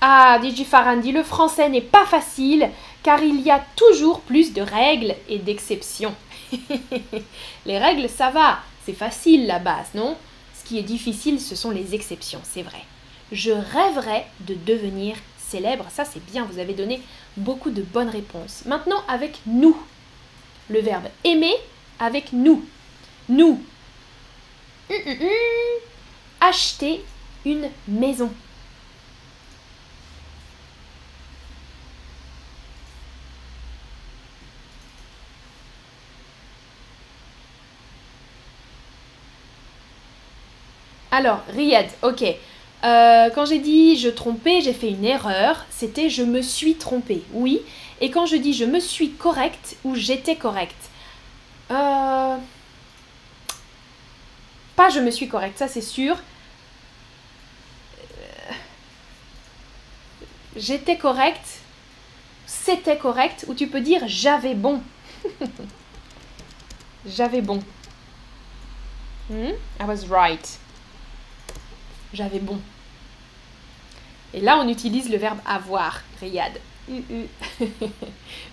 Ah, 0.00 0.38
dit 0.40 0.64
Farandi, 0.64 1.12
le 1.12 1.22
français 1.22 1.68
n'est 1.68 1.80
pas 1.80 2.06
facile 2.06 2.70
car 3.02 3.22
il 3.22 3.40
y 3.40 3.50
a 3.50 3.64
toujours 3.74 4.20
plus 4.20 4.52
de 4.52 4.62
règles 4.62 5.14
et 5.28 5.38
d'exceptions. 5.38 6.14
les 7.66 7.78
règles, 7.78 8.08
ça 8.08 8.30
va, 8.30 8.58
c'est 8.84 8.92
facile 8.92 9.46
la 9.46 9.58
base, 9.58 9.88
non? 9.94 10.16
Ce 10.54 10.64
qui 10.64 10.78
est 10.78 10.82
difficile, 10.82 11.40
ce 11.40 11.56
sont 11.56 11.70
les 11.70 11.94
exceptions, 11.94 12.40
c'est 12.42 12.62
vrai. 12.62 12.82
Je 13.32 13.50
rêverais 13.50 14.26
de 14.40 14.54
devenir 14.54 15.16
célèbre, 15.38 15.86
ça 15.90 16.04
c'est 16.04 16.24
bien, 16.24 16.46
vous 16.50 16.58
avez 16.58 16.74
donné 16.74 17.00
beaucoup 17.36 17.70
de 17.70 17.82
bonnes 17.82 18.08
réponses. 18.08 18.62
Maintenant 18.66 19.02
avec 19.08 19.40
nous. 19.46 19.76
Le 20.70 20.80
verbe 20.80 21.08
aimer 21.24 21.54
avec 21.98 22.32
nous. 22.32 22.64
Nous. 23.28 23.60
Hum, 24.90 24.96
hum, 25.06 25.16
hum. 25.20 25.80
Acheter 26.40 27.02
une 27.44 27.68
maison. 27.88 28.30
Alors, 41.10 41.40
Riyad, 41.54 41.86
ok. 42.02 42.24
Euh, 42.84 43.30
quand 43.34 43.46
j'ai 43.46 43.60
dit 43.60 43.96
je 43.96 44.08
trompais, 44.08 44.60
j'ai 44.60 44.72
fait 44.72 44.90
une 44.90 45.04
erreur, 45.04 45.64
c'était 45.70 46.10
je 46.10 46.22
me 46.24 46.42
suis 46.42 46.74
trompé, 46.74 47.22
oui. 47.32 47.60
Et 48.00 48.10
quand 48.10 48.26
je 48.26 48.34
dis 48.36 48.52
je 48.52 48.64
me 48.64 48.80
suis 48.80 49.10
correct 49.10 49.76
ou 49.84 49.94
j'étais 49.94 50.34
correct, 50.34 50.74
euh, 51.70 52.36
Pas 54.76 54.88
je 54.90 55.00
me 55.00 55.10
suis 55.10 55.28
correcte, 55.28 55.58
ça 55.58 55.68
c'est 55.68 55.80
sûr. 55.80 56.16
Euh, 58.00 58.52
j'étais 60.56 60.96
correcte, 60.96 61.60
c'était 62.46 62.98
correct, 62.98 63.44
ou 63.48 63.54
tu 63.54 63.66
peux 63.66 63.80
dire 63.80 64.02
j'avais 64.06 64.54
bon. 64.54 64.82
j'avais 67.06 67.40
bon. 67.40 67.62
Hmm? 69.30 69.52
I 69.80 69.84
was 69.86 70.06
right. 70.10 70.58
J'avais 72.12 72.40
bon. 72.40 72.60
Et 74.34 74.40
là, 74.40 74.58
on 74.58 74.68
utilise 74.68 75.08
le 75.08 75.16
verbe 75.16 75.38
avoir, 75.46 76.02
Riyad. 76.20 76.52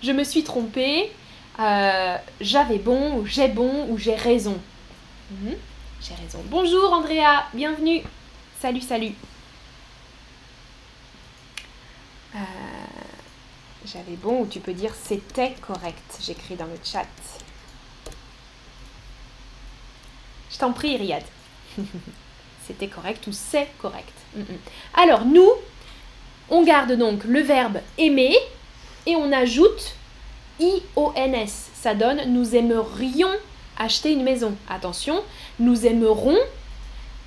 je 0.02 0.12
me 0.12 0.24
suis 0.24 0.42
trompée, 0.44 1.12
euh, 1.58 2.16
j'avais 2.40 2.78
bon, 2.78 3.18
ou 3.18 3.26
j'ai 3.26 3.48
bon, 3.48 3.88
ou 3.90 3.98
j'ai 3.98 4.14
raison. 4.14 4.58
Hmm? 5.30 5.54
J'ai 6.02 6.14
raison. 6.16 6.40
Bonjour 6.46 6.92
Andrea, 6.92 7.44
bienvenue. 7.54 8.02
Salut, 8.60 8.80
salut. 8.80 9.12
Euh, 12.34 12.38
j'avais 13.86 14.16
bon, 14.16 14.40
ou 14.40 14.46
tu 14.46 14.58
peux 14.58 14.72
dire 14.72 14.92
c'était 15.00 15.54
correct. 15.64 16.18
J'écris 16.20 16.56
dans 16.56 16.66
le 16.66 16.76
chat. 16.82 17.06
Je 20.50 20.58
t'en 20.58 20.72
prie, 20.72 20.96
Riyad. 20.96 21.22
c'était 22.66 22.88
correct 22.88 23.24
ou 23.28 23.32
c'est 23.32 23.68
correct? 23.78 24.12
Alors, 24.94 25.24
nous, 25.24 25.52
on 26.50 26.64
garde 26.64 26.94
donc 26.94 27.22
le 27.22 27.42
verbe 27.42 27.78
aimer 27.96 28.36
et 29.06 29.14
on 29.14 29.30
ajoute 29.30 29.94
IONS. 30.58 31.70
Ça 31.74 31.94
donne 31.94 32.32
nous 32.32 32.56
aimerions 32.56 33.30
acheter 33.78 34.12
une 34.12 34.22
maison. 34.22 34.54
Attention, 34.68 35.22
nous 35.58 35.86
aimerons, 35.86 36.38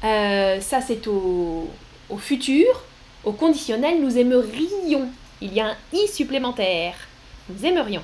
euh, 0.04 0.60
ça 0.62 0.82
c'est 0.82 1.08
au, 1.08 1.70
futur, 2.18 2.84
au 3.24 3.32
conditionnel, 3.32 4.02
nous 4.02 4.18
aimerions. 4.18 5.10
Il 5.42 5.54
y 5.54 5.60
a 5.60 5.68
un 5.68 5.76
i 5.94 6.08
supplémentaire. 6.08 6.96
Nous 7.50 7.66
aimerions. 7.66 8.04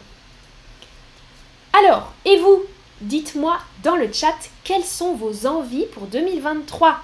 Alors, 1.74 2.14
et 2.26 2.38
vous 2.38 2.64
Dites-moi 3.02 3.58
dans 3.82 3.96
le 3.96 4.14
chat 4.14 4.36
quelles 4.64 4.86
sont 4.86 5.16
vos 5.16 5.48
envies 5.48 5.88
pour 5.88 6.06
2023. 6.06 7.00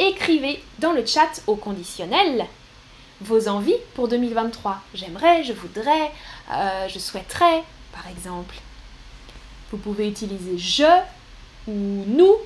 Écrivez 0.00 0.60
dans 0.80 0.90
le 0.90 1.06
chat 1.06 1.40
au 1.46 1.54
conditionnel 1.54 2.46
vos 3.20 3.46
envies 3.46 3.78
pour 3.94 4.08
2023. 4.08 4.80
J'aimerais, 4.92 5.44
je 5.44 5.52
voudrais, 5.52 6.10
euh, 6.50 6.88
je 6.88 6.98
souhaiterais, 6.98 7.62
par 7.92 8.08
exemple. 8.08 8.56
Vous 9.74 9.80
pouvez 9.80 10.08
utiliser 10.08 10.56
je 10.56 10.84
ou 11.66 12.04
nous 12.06 12.36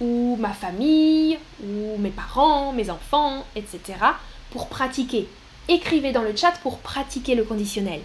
ou 0.00 0.38
ma 0.40 0.54
famille 0.54 1.38
ou 1.62 1.98
mes 1.98 2.08
parents, 2.08 2.72
mes 2.72 2.88
enfants, 2.88 3.44
etc. 3.54 3.80
pour 4.50 4.70
pratiquer. 4.70 5.28
Écrivez 5.68 6.12
dans 6.12 6.22
le 6.22 6.34
chat 6.34 6.52
pour 6.62 6.78
pratiquer 6.78 7.34
le 7.34 7.44
conditionnel. 7.44 8.00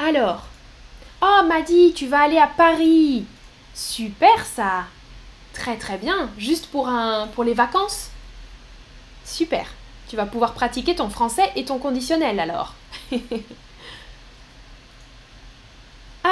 Alors, 0.00 0.48
oh 1.22 1.42
Maddy, 1.46 1.92
tu 1.94 2.08
vas 2.08 2.22
aller 2.22 2.38
à 2.38 2.48
Paris. 2.48 3.24
Super 3.72 4.44
ça. 4.44 4.86
Très 5.52 5.76
très 5.76 5.96
bien. 5.96 6.28
Juste 6.38 6.66
pour 6.66 6.88
un 6.88 7.28
pour 7.28 7.44
les 7.44 7.54
vacances. 7.54 8.10
Super. 9.24 9.68
Tu 10.08 10.16
vas 10.16 10.26
pouvoir 10.26 10.54
pratiquer 10.54 10.96
ton 10.96 11.08
français 11.08 11.52
et 11.54 11.64
ton 11.64 11.78
conditionnel 11.78 12.40
alors. 12.40 12.74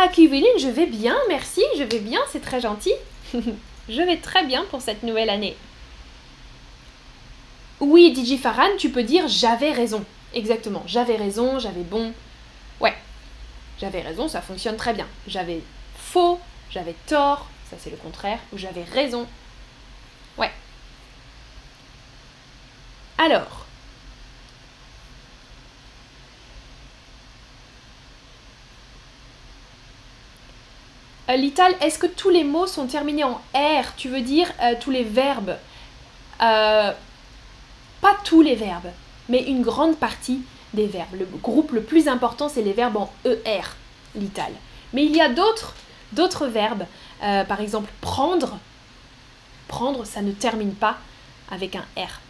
ah, 0.05 0.09
Kiwiline, 0.09 0.59
je 0.59 0.69
vais 0.69 0.87
bien, 0.87 1.17
merci, 1.29 1.63
je 1.79 1.85
vais 1.85 2.01
bien, 2.01 2.21
c'est 2.31 2.41
très 2.43 2.61
gentil. 2.61 2.93
je 3.35 4.03
vais 4.03 4.17
très 4.17 4.45
bien 4.45 4.65
pour 4.71 4.83
cette 4.83 5.03
nouvelle 5.03 5.31
année. 5.31 5.57
Oui, 7.81 8.15
DJ 8.15 8.41
tu 8.79 8.91
peux 8.91 9.03
dire 9.03 9.29
j'avais 9.29 9.73
raison. 9.73 10.05
Exactement, 10.35 10.83
j'avais 10.87 11.17
raison, 11.17 11.59
j'avais 11.59 11.83
bon. 11.83 12.12
Ouais, 12.81 12.95
j'avais 13.81 14.01
raison, 14.01 14.29
ça 14.29 14.41
fonctionne 14.41 14.77
très 14.77 14.93
bien. 14.93 15.07
J'avais 15.27 15.61
faux, 15.97 16.41
j'avais 16.71 16.95
tort, 17.07 17.49
ça 17.71 17.77
c'est 17.79 17.91
le 17.91 17.97
contraire, 17.97 18.38
ou 18.53 18.59
j'avais 18.59 18.85
raison. 18.85 19.27
Ouais, 20.37 20.51
alors, 23.19 23.62
euh, 31.33 31.37
Lital, 31.37 31.75
est-ce 31.81 31.99
que 31.99 32.07
tous 32.07 32.31
les 32.31 32.45
mots 32.45 32.66
sont 32.66 32.87
terminés 32.87 33.25
en 33.25 33.40
R? 33.55 33.95
Tu 33.97 34.09
veux 34.09 34.21
dire 34.21 34.51
euh, 34.62 34.75
tous 34.81 34.90
les 34.90 35.05
verbes? 35.05 35.57
Euh, 36.40 36.92
Pas 38.01 38.16
tous 38.25 38.42
les 38.42 38.55
verbes, 38.55 38.90
mais 39.29 39.42
une 39.42 39.62
grande 39.62 39.97
partie 39.97 40.42
des 40.75 40.87
verbes. 40.87 41.14
Le 41.18 41.25
groupe 41.25 41.73
le 41.73 41.83
plus 41.83 42.09
important, 42.09 42.49
c'est 42.49 42.62
les 42.62 42.73
verbes 42.73 42.97
en 42.97 43.12
ER, 43.25 43.62
Lital. 44.14 44.53
Mais 44.92 45.05
il 45.05 45.14
y 45.16 45.21
a 45.21 45.29
d'autres, 45.29 45.75
d'autres 46.12 46.47
verbes. 46.47 46.85
par 47.21 47.61
exemple, 47.61 47.90
prendre. 48.01 48.59
Prendre, 49.68 50.05
ça 50.05 50.21
ne 50.21 50.33
termine 50.33 50.75
pas 50.75 50.99
avec 51.51 51.77
un 51.77 51.85
R 51.97 52.21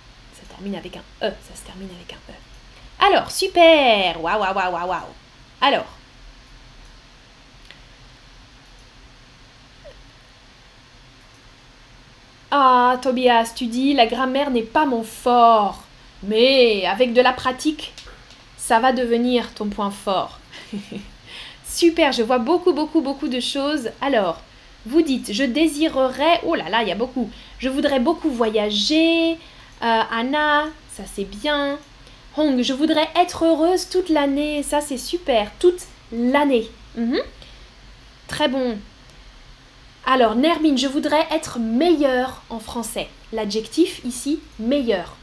termine 0.62 0.76
avec 0.76 0.96
un 0.96 1.26
E. 1.26 1.32
Ça 1.48 1.56
se 1.56 1.64
termine 1.64 1.88
avec 1.96 2.12
un 2.12 2.32
E. 2.32 2.36
Alors, 3.04 3.30
super 3.30 4.22
waouh, 4.22 4.40
waouh, 4.40 4.54
waouh, 4.54 4.88
waouh 4.88 5.02
Alors. 5.60 5.86
Ah, 12.54 12.98
Tobias, 13.00 13.54
tu 13.56 13.64
dis, 13.64 13.94
la 13.94 14.04
grammaire 14.04 14.50
n'est 14.50 14.60
pas 14.60 14.84
mon 14.84 15.02
fort. 15.02 15.84
Mais 16.22 16.84
avec 16.84 17.14
de 17.14 17.22
la 17.22 17.32
pratique, 17.32 17.94
ça 18.58 18.78
va 18.78 18.92
devenir 18.92 19.54
ton 19.54 19.68
point 19.68 19.90
fort. 19.90 20.38
Super, 21.64 22.12
je 22.12 22.22
vois 22.22 22.36
beaucoup, 22.36 22.74
beaucoup, 22.74 23.00
beaucoup 23.00 23.28
de 23.28 23.40
choses. 23.40 23.88
Alors, 24.02 24.42
vous 24.84 25.00
dites, 25.00 25.32
je 25.32 25.44
désirerais, 25.44 26.40
oh 26.44 26.54
là 26.54 26.68
là, 26.68 26.82
il 26.82 26.88
y 26.88 26.92
a 26.92 26.94
beaucoup. 26.94 27.30
Je 27.58 27.70
voudrais 27.70 28.00
beaucoup 28.00 28.28
voyager, 28.28 29.38
euh, 29.82 30.02
Anna, 30.12 30.64
ça 30.92 31.04
c'est 31.10 31.24
bien. 31.24 31.78
Hong, 32.36 32.60
je 32.60 32.74
voudrais 32.74 33.08
être 33.18 33.46
heureuse 33.46 33.88
toute 33.88 34.10
l'année. 34.10 34.62
Ça 34.62 34.82
c'est 34.82 34.98
super. 34.98 35.50
Toute 35.58 35.86
l'année. 36.12 36.68
Mhm. 36.96 37.20
Très 38.28 38.48
bon. 38.48 38.76
Alors, 40.04 40.34
Nermine, 40.34 40.78
je 40.78 40.88
voudrais 40.88 41.26
être 41.30 41.58
meilleure 41.60 42.42
en 42.50 42.58
français. 42.58 43.08
L'adjectif 43.32 44.04
ici, 44.04 44.40
meilleur. 44.58 45.16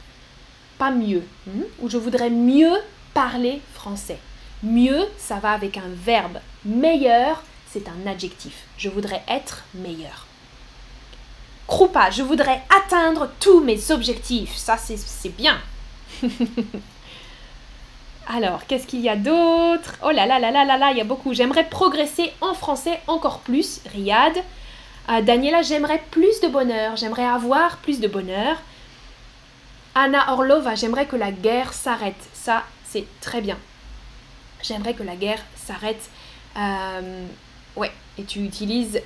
Pas 0.78 0.90
mieux. 0.90 1.22
Mhm. 1.46 1.64
Ou 1.80 1.90
je 1.90 1.98
voudrais 1.98 2.30
mieux 2.30 2.72
parler 3.12 3.60
français. 3.74 4.18
Mieux, 4.62 5.06
ça 5.18 5.36
va 5.36 5.52
avec 5.52 5.76
un 5.76 5.90
verbe. 5.92 6.38
Meilleur, 6.64 7.42
c'est 7.70 7.88
un 7.88 8.06
adjectif. 8.10 8.54
Je 8.78 8.88
voudrais 8.88 9.22
être 9.28 9.64
meilleur. 9.74 10.26
Krupa, 11.68 12.10
je 12.10 12.22
voudrais 12.22 12.62
atteindre 12.84 13.30
tous 13.38 13.60
mes 13.60 13.90
objectifs. 13.90 14.56
Ça, 14.56 14.76
c'est 14.76 15.36
bien. 15.36 15.58
Alors, 18.26 18.66
qu'est-ce 18.66 18.86
qu'il 18.86 19.00
y 19.00 19.08
a 19.08 19.16
d'autre? 19.16 19.96
Oh 20.04 20.10
là 20.10 20.26
là 20.26 20.38
là 20.38 20.50
là 20.50 20.64
là 20.64 20.78
là, 20.78 20.90
il 20.92 20.98
y 20.98 21.00
a 21.00 21.04
beaucoup. 21.04 21.34
J'aimerais 21.34 21.68
progresser 21.68 22.32
en 22.40 22.54
français 22.54 23.00
encore 23.06 23.40
plus, 23.40 23.80
Riyad. 23.92 24.42
Euh, 25.10 25.22
Daniela, 25.22 25.62
j'aimerais 25.62 26.02
plus 26.10 26.40
de 26.40 26.48
bonheur. 26.48 26.96
J'aimerais 26.96 27.24
avoir 27.24 27.78
plus 27.78 28.00
de 28.00 28.06
bonheur. 28.06 28.56
Anna 29.94 30.32
Orlova, 30.32 30.76
j'aimerais 30.76 31.06
que 31.06 31.16
la 31.16 31.32
guerre 31.32 31.72
s'arrête. 31.72 32.28
Ça, 32.32 32.62
c'est 32.84 33.06
très 33.20 33.40
bien. 33.40 33.58
J'aimerais 34.62 34.94
que 34.94 35.02
la 35.02 35.16
guerre 35.16 35.44
s'arrête. 35.56 36.10
Euh, 36.56 37.26
ouais, 37.76 37.90
et 38.18 38.24
tu 38.24 38.40
utilises 38.40 39.00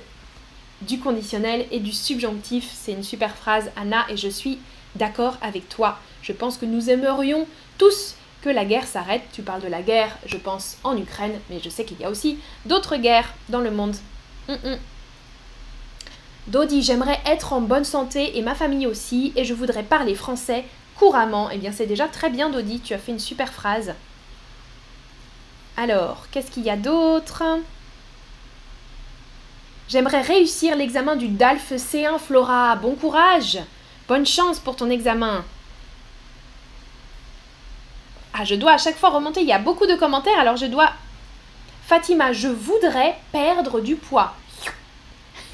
du 0.81 0.99
conditionnel 0.99 1.65
et 1.71 1.79
du 1.79 1.91
subjonctif. 1.91 2.69
C'est 2.71 2.91
une 2.91 3.03
super 3.03 3.35
phrase, 3.35 3.71
Anna, 3.75 4.05
et 4.09 4.17
je 4.17 4.29
suis 4.29 4.59
d'accord 4.95 5.37
avec 5.41 5.69
toi. 5.69 5.97
Je 6.21 6.33
pense 6.33 6.57
que 6.57 6.65
nous 6.65 6.89
aimerions 6.89 7.47
tous 7.79 8.15
que 8.43 8.49
la 8.49 8.65
guerre 8.65 8.85
s'arrête. 8.85 9.23
Tu 9.33 9.41
parles 9.41 9.61
de 9.61 9.67
la 9.67 9.81
guerre, 9.81 10.15
je 10.27 10.37
pense, 10.37 10.77
en 10.83 10.95
Ukraine, 10.97 11.39
mais 11.49 11.59
je 11.63 11.69
sais 11.69 11.83
qu'il 11.83 11.99
y 11.99 12.05
a 12.05 12.11
aussi 12.11 12.37
d'autres 12.67 12.97
guerres 12.97 13.33
dans 13.49 13.61
le 13.61 13.71
monde. 13.71 13.95
Mm 14.47 14.75
Dodi, 16.47 16.83
j'aimerais 16.83 17.19
être 17.25 17.53
en 17.53 17.61
bonne 17.61 17.85
santé 17.85 18.37
et 18.37 18.41
ma 18.43 18.53
famille 18.53 18.85
aussi, 18.85 19.33
et 19.35 19.45
je 19.45 19.53
voudrais 19.53 19.83
parler 19.83 20.13
français 20.13 20.63
couramment. 20.95 21.49
Eh 21.51 21.57
bien, 21.57 21.71
c'est 21.71 21.87
déjà 21.87 22.07
très 22.07 22.29
bien, 22.29 22.49
Dodi, 22.49 22.79
tu 22.79 22.93
as 22.93 22.99
fait 22.99 23.11
une 23.11 23.19
super 23.19 23.51
phrase. 23.51 23.93
Alors, 25.75 26.27
qu'est-ce 26.31 26.51
qu'il 26.51 26.63
y 26.63 26.69
a 26.69 26.77
d'autre? 26.77 27.43
J'aimerais 29.89 30.21
réussir 30.21 30.75
l'examen 30.75 31.15
du 31.15 31.27
DALF 31.27 31.73
C1 31.73 32.17
Flora. 32.17 32.75
Bon 32.75 32.95
courage 32.95 33.59
Bonne 34.07 34.25
chance 34.25 34.59
pour 34.59 34.75
ton 34.75 34.89
examen 34.89 35.43
Ah, 38.33 38.45
je 38.45 38.55
dois 38.55 38.73
à 38.73 38.77
chaque 38.77 38.97
fois 38.97 39.09
remonter, 39.09 39.41
il 39.41 39.47
y 39.47 39.53
a 39.53 39.59
beaucoup 39.59 39.85
de 39.87 39.95
commentaires, 39.95 40.39
alors 40.39 40.57
je 40.57 40.65
dois... 40.67 40.91
Fatima, 41.87 42.33
je 42.33 42.47
voudrais 42.47 43.15
perdre 43.31 43.79
du 43.79 43.95
poids. 43.95 44.33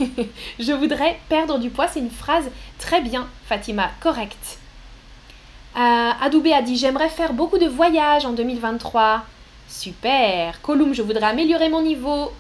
je 0.59 0.71
voudrais 0.71 1.19
perdre 1.29 1.59
du 1.59 1.69
poids, 1.69 1.87
c'est 1.87 1.99
une 1.99 2.09
phrase 2.09 2.49
très 2.79 3.01
bien, 3.01 3.27
Fatima, 3.45 3.91
correcte. 3.99 4.59
Euh, 5.75 6.11
Adoubé 6.21 6.53
a 6.53 6.61
dit 6.61 6.75
J'aimerais 6.75 7.09
faire 7.09 7.33
beaucoup 7.33 7.57
de 7.57 7.67
voyages 7.67 8.25
en 8.25 8.33
2023. 8.33 9.23
Super. 9.67 10.61
Colum, 10.61 10.93
je 10.93 11.01
voudrais 11.01 11.27
améliorer 11.27 11.69
mon 11.69 11.81
niveau. 11.81 12.31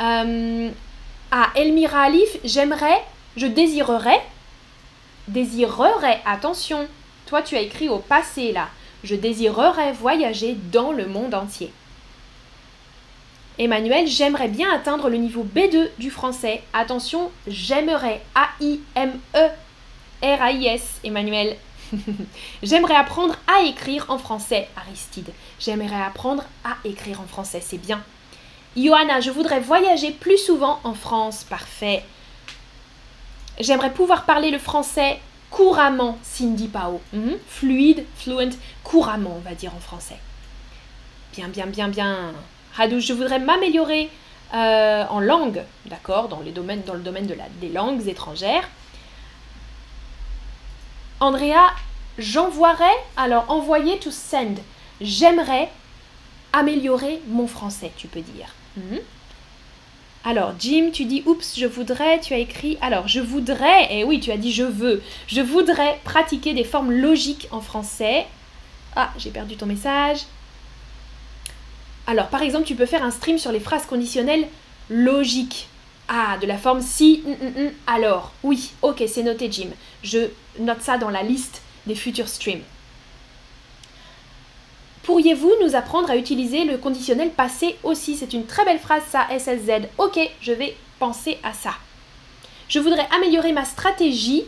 Euh, 0.00 0.70
ah, 1.30 1.48
Elmira 1.56 2.02
Alif, 2.02 2.36
j'aimerais, 2.44 3.02
je 3.36 3.46
désirerais. 3.46 4.20
Désirerais, 5.28 6.20
attention. 6.26 6.86
Toi, 7.26 7.42
tu 7.42 7.56
as 7.56 7.60
écrit 7.60 7.88
au 7.88 7.98
passé 7.98 8.52
là. 8.52 8.68
Je 9.02 9.16
désirerais 9.16 9.92
voyager 9.92 10.56
dans 10.70 10.92
le 10.92 11.06
monde 11.06 11.34
entier. 11.34 11.72
Emmanuel, 13.58 14.06
j'aimerais 14.06 14.48
bien 14.48 14.72
atteindre 14.72 15.08
le 15.08 15.16
niveau 15.16 15.44
B2 15.44 15.88
du 15.98 16.10
français. 16.10 16.62
Attention, 16.72 17.30
j'aimerais. 17.46 18.22
A-I-M-E. 18.34 19.48
R-A-I-S, 20.22 21.00
Emmanuel. 21.04 21.56
J'aimerais 22.62 22.94
apprendre 22.94 23.34
à 23.46 23.62
écrire 23.64 24.06
en 24.08 24.18
français, 24.18 24.68
Aristide. 24.76 25.30
J'aimerais 25.58 26.00
apprendre 26.00 26.44
à 26.64 26.76
écrire 26.84 27.20
en 27.20 27.26
français, 27.26 27.60
c'est 27.60 27.78
bien. 27.78 28.02
Johanna, 28.76 29.20
je 29.20 29.30
voudrais 29.30 29.60
voyager 29.60 30.12
plus 30.12 30.38
souvent 30.38 30.80
en 30.84 30.94
France, 30.94 31.44
parfait. 31.44 32.04
J'aimerais 33.60 33.92
pouvoir 33.92 34.24
parler 34.24 34.50
le 34.50 34.58
français 34.58 35.20
couramment, 35.50 36.18
Cindy 36.22 36.68
Pao. 36.68 37.00
Mhm. 37.12 37.36
Fluide, 37.46 38.06
fluent, 38.16 38.56
couramment, 38.82 39.34
on 39.36 39.40
va 39.40 39.54
dire 39.54 39.74
en 39.74 39.80
français. 39.80 40.18
Bien, 41.34 41.48
bien, 41.48 41.66
bien, 41.66 41.88
bien. 41.88 42.32
Radouche, 42.74 43.06
je 43.06 43.12
voudrais 43.12 43.38
m'améliorer 43.38 44.10
euh, 44.54 45.04
en 45.08 45.20
langue, 45.20 45.62
d'accord, 45.86 46.28
dans, 46.28 46.38
dans 46.38 46.94
le 46.94 47.02
domaine 47.02 47.26
de 47.26 47.34
la, 47.34 47.44
des 47.60 47.68
langues 47.68 48.06
étrangères. 48.06 48.68
Andrea, 51.20 51.72
j'envoierais, 52.18 52.84
alors 53.16 53.44
envoyer 53.48 53.98
to 53.98 54.10
send. 54.10 54.56
J'aimerais 55.00 55.70
améliorer 56.52 57.20
mon 57.28 57.46
français, 57.46 57.92
tu 57.96 58.08
peux 58.08 58.20
dire. 58.20 58.54
Mhm. 58.76 59.00
Alors, 60.24 60.52
Jim, 60.58 60.90
tu 60.92 61.04
dis 61.04 61.22
oups, 61.26 61.58
je 61.58 61.66
voudrais, 61.66 62.20
tu 62.20 62.32
as 62.32 62.38
écrit 62.38 62.78
alors, 62.80 63.08
je 63.08 63.20
voudrais, 63.20 63.92
et 63.92 64.04
oui, 64.04 64.20
tu 64.20 64.30
as 64.30 64.36
dit 64.36 64.52
je 64.52 64.62
veux, 64.62 65.02
je 65.26 65.40
voudrais 65.40 65.98
pratiquer 66.04 66.54
des 66.54 66.62
formes 66.62 66.92
logiques 66.92 67.48
en 67.50 67.60
français. 67.60 68.26
Ah, 68.94 69.10
j'ai 69.18 69.30
perdu 69.30 69.56
ton 69.56 69.66
message. 69.66 70.20
Alors, 72.06 72.28
par 72.28 72.42
exemple, 72.42 72.66
tu 72.66 72.74
peux 72.74 72.86
faire 72.86 73.04
un 73.04 73.10
stream 73.10 73.38
sur 73.38 73.52
les 73.52 73.60
phrases 73.60 73.86
conditionnelles 73.86 74.48
logiques. 74.90 75.68
Ah, 76.08 76.36
de 76.40 76.46
la 76.46 76.58
forme 76.58 76.82
si, 76.82 77.22
alors. 77.86 78.32
Oui, 78.42 78.72
ok, 78.82 79.02
c'est 79.06 79.22
noté, 79.22 79.50
Jim. 79.50 79.68
Je 80.02 80.28
note 80.58 80.82
ça 80.82 80.98
dans 80.98 81.10
la 81.10 81.22
liste 81.22 81.62
des 81.86 81.94
futurs 81.94 82.28
streams. 82.28 82.62
Pourriez-vous 85.04 85.52
nous 85.64 85.74
apprendre 85.74 86.10
à 86.10 86.16
utiliser 86.16 86.64
le 86.64 86.78
conditionnel 86.78 87.30
passé 87.30 87.76
aussi? 87.82 88.16
C'est 88.16 88.32
une 88.32 88.46
très 88.46 88.64
belle 88.64 88.78
phrase, 88.78 89.02
ça, 89.10 89.26
SSZ. 89.36 89.88
Ok, 89.98 90.18
je 90.40 90.52
vais 90.52 90.76
penser 90.98 91.38
à 91.42 91.52
ça. 91.52 91.74
Je 92.68 92.78
voudrais 92.78 93.08
améliorer 93.16 93.52
ma 93.52 93.64
stratégie 93.64 94.44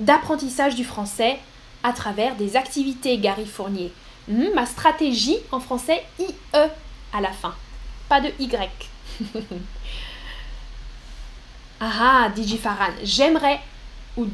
d'apprentissage 0.00 0.74
du 0.74 0.84
français 0.84 1.38
à 1.82 1.92
travers 1.92 2.36
des 2.36 2.56
activités, 2.56 3.18
Gary 3.18 3.46
Fournier. 3.46 3.92
Hmm, 4.28 4.48
ma 4.54 4.66
stratégie 4.66 5.38
en 5.50 5.60
français, 5.60 6.02
IE 6.18 6.26
à 7.12 7.20
la 7.20 7.32
fin, 7.32 7.54
pas 8.08 8.20
de 8.20 8.30
Y. 8.38 8.90
Ah, 11.84 12.28
Digi 12.32 12.58
Faran, 12.58 12.92
j'aimerais, 13.02 13.58
ou 14.16 14.26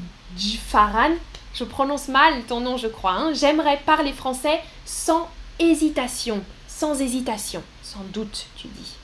Faran, 0.66 1.12
je 1.54 1.64
prononce 1.64 2.08
mal 2.08 2.42
ton 2.46 2.60
nom, 2.60 2.76
je 2.76 2.88
crois, 2.88 3.12
hein. 3.12 3.32
j'aimerais 3.32 3.80
parler 3.86 4.12
français 4.12 4.60
sans 4.84 5.30
hésitation, 5.58 6.44
sans 6.66 7.00
hésitation, 7.00 7.62
sans 7.82 8.04
doute, 8.12 8.48
tu 8.56 8.68
dis. 8.68 8.96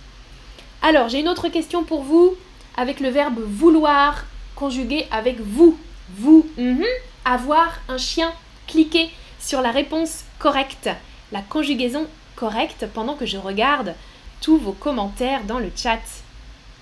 Alors, 0.83 1.09
j'ai 1.09 1.21
une 1.21 1.29
autre 1.31 1.49
question 1.49 1.85
pour 1.85 2.03
vous, 2.03 2.37
avec 2.77 3.01
le 3.01 3.09
verbe 3.09 3.41
vouloir 3.41 4.27
conjugué 4.55 5.07
avec 5.11 5.41
vous. 5.41 5.79
Vous, 6.17 6.47
mhm. 6.59 6.85
avoir 7.25 7.79
un 7.89 7.97
chien, 7.97 8.31
cliquez 8.67 9.11
sur 9.41 9.63
la 9.63 9.71
réponse 9.71 10.25
correcte, 10.39 10.91
la 11.33 11.41
conjugaison 11.41 12.07
correcte 12.37 12.87
pendant 12.93 13.15
que 13.15 13.27
je 13.27 13.39
regarde 13.39 13.95
tous 14.41 14.59
vos 14.59 14.73
commentaires 14.73 15.45
dans 15.45 15.59
le 15.59 15.71
chat. 15.75 16.01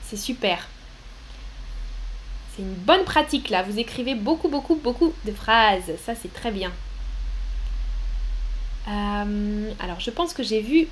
C'est 0.03 0.17
super. 0.17 0.69
C'est 2.55 2.62
une 2.62 2.75
bonne 2.75 3.05
pratique 3.05 3.49
là. 3.51 3.62
Vous 3.62 3.79
écrivez 3.79 4.15
beaucoup, 4.15 4.49
beaucoup, 4.49 4.75
beaucoup 4.75 5.15
de 5.25 5.33
phrases. 5.33 5.93
Ça, 6.05 6.15
c'est 6.15 6.33
très 6.33 6.51
bien. 6.51 6.71
Euh, 8.88 9.73
alors, 9.81 10.01
je 10.01 10.11
pense 10.11 10.35
que 10.35 10.43
j'ai 10.43 10.61
vu 10.61 10.88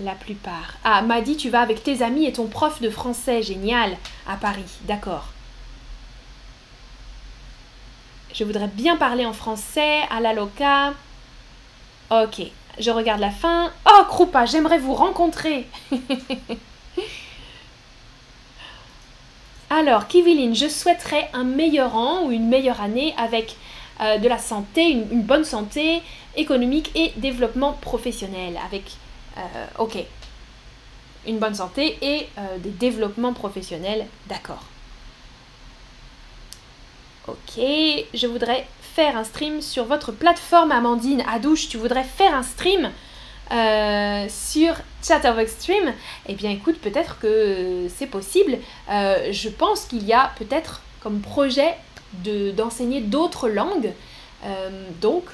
la 0.00 0.12
plupart. 0.12 0.74
Ah, 0.84 1.02
Madi, 1.02 1.36
tu 1.36 1.50
vas 1.50 1.60
avec 1.60 1.82
tes 1.82 2.02
amis 2.02 2.26
et 2.26 2.32
ton 2.32 2.46
prof 2.46 2.80
de 2.80 2.90
français. 2.90 3.42
Génial. 3.42 3.96
À 4.26 4.36
Paris. 4.36 4.78
D'accord. 4.82 5.28
Je 8.34 8.44
voudrais 8.44 8.68
bien 8.68 8.96
parler 8.96 9.24
en 9.24 9.32
français 9.32 10.02
à 10.10 10.20
la 10.20 10.34
loca. 10.34 10.92
Ok. 12.10 12.42
Je 12.78 12.90
regarde 12.90 13.20
la 13.20 13.30
fin. 13.30 13.70
Oh, 13.86 14.04
Krupa, 14.08 14.46
j'aimerais 14.46 14.78
vous 14.78 14.94
rencontrer. 14.94 15.66
Alors, 19.70 20.06
Kiviline, 20.06 20.54
je 20.54 20.68
souhaiterais 20.68 21.28
un 21.34 21.44
meilleur 21.44 21.94
an 21.94 22.24
ou 22.24 22.30
une 22.30 22.48
meilleure 22.48 22.80
année 22.80 23.14
avec 23.18 23.56
euh, 24.00 24.16
de 24.18 24.28
la 24.28 24.38
santé, 24.38 24.90
une, 24.90 25.22
bonne 25.22 25.44
santé 25.44 26.00
économique 26.36 26.90
et 26.94 27.12
développement 27.16 27.74
professionnel. 27.74 28.58
Avec, 28.64 28.92
euh, 29.36 29.66
ok, 29.78 29.98
une 31.26 31.38
bonne 31.38 31.54
santé 31.54 31.98
et 32.00 32.28
euh, 32.38 32.58
des 32.58 32.70
développements 32.70 33.34
professionnels, 33.34 34.06
d'accord. 34.26 34.62
Ok, 37.26 37.62
je 38.14 38.26
voudrais 38.26 38.66
faire 38.94 39.16
un 39.16 39.24
stream 39.24 39.60
sur 39.60 39.84
votre 39.84 40.12
plateforme 40.12 40.72
Amandine 40.72 41.22
Adouche. 41.28 41.68
Tu 41.68 41.76
voudrais 41.76 42.04
faire 42.04 42.34
un 42.34 42.42
stream 42.42 42.90
euh, 43.50 44.26
sur 44.28 44.74
Chatterbox 45.02 45.52
Stream, 45.52 45.94
eh 46.26 46.34
bien 46.34 46.50
écoute, 46.50 46.78
peut-être 46.80 47.18
que 47.18 47.86
c'est 47.94 48.06
possible. 48.06 48.58
Euh, 48.90 49.32
je 49.32 49.48
pense 49.48 49.84
qu'il 49.84 50.04
y 50.04 50.12
a 50.12 50.32
peut-être 50.38 50.82
comme 51.00 51.20
projet 51.20 51.74
d'enseigner 52.56 53.00
d'autres 53.00 53.48
langues. 53.48 53.92
Euh, 54.44 54.88
donc, 55.00 55.24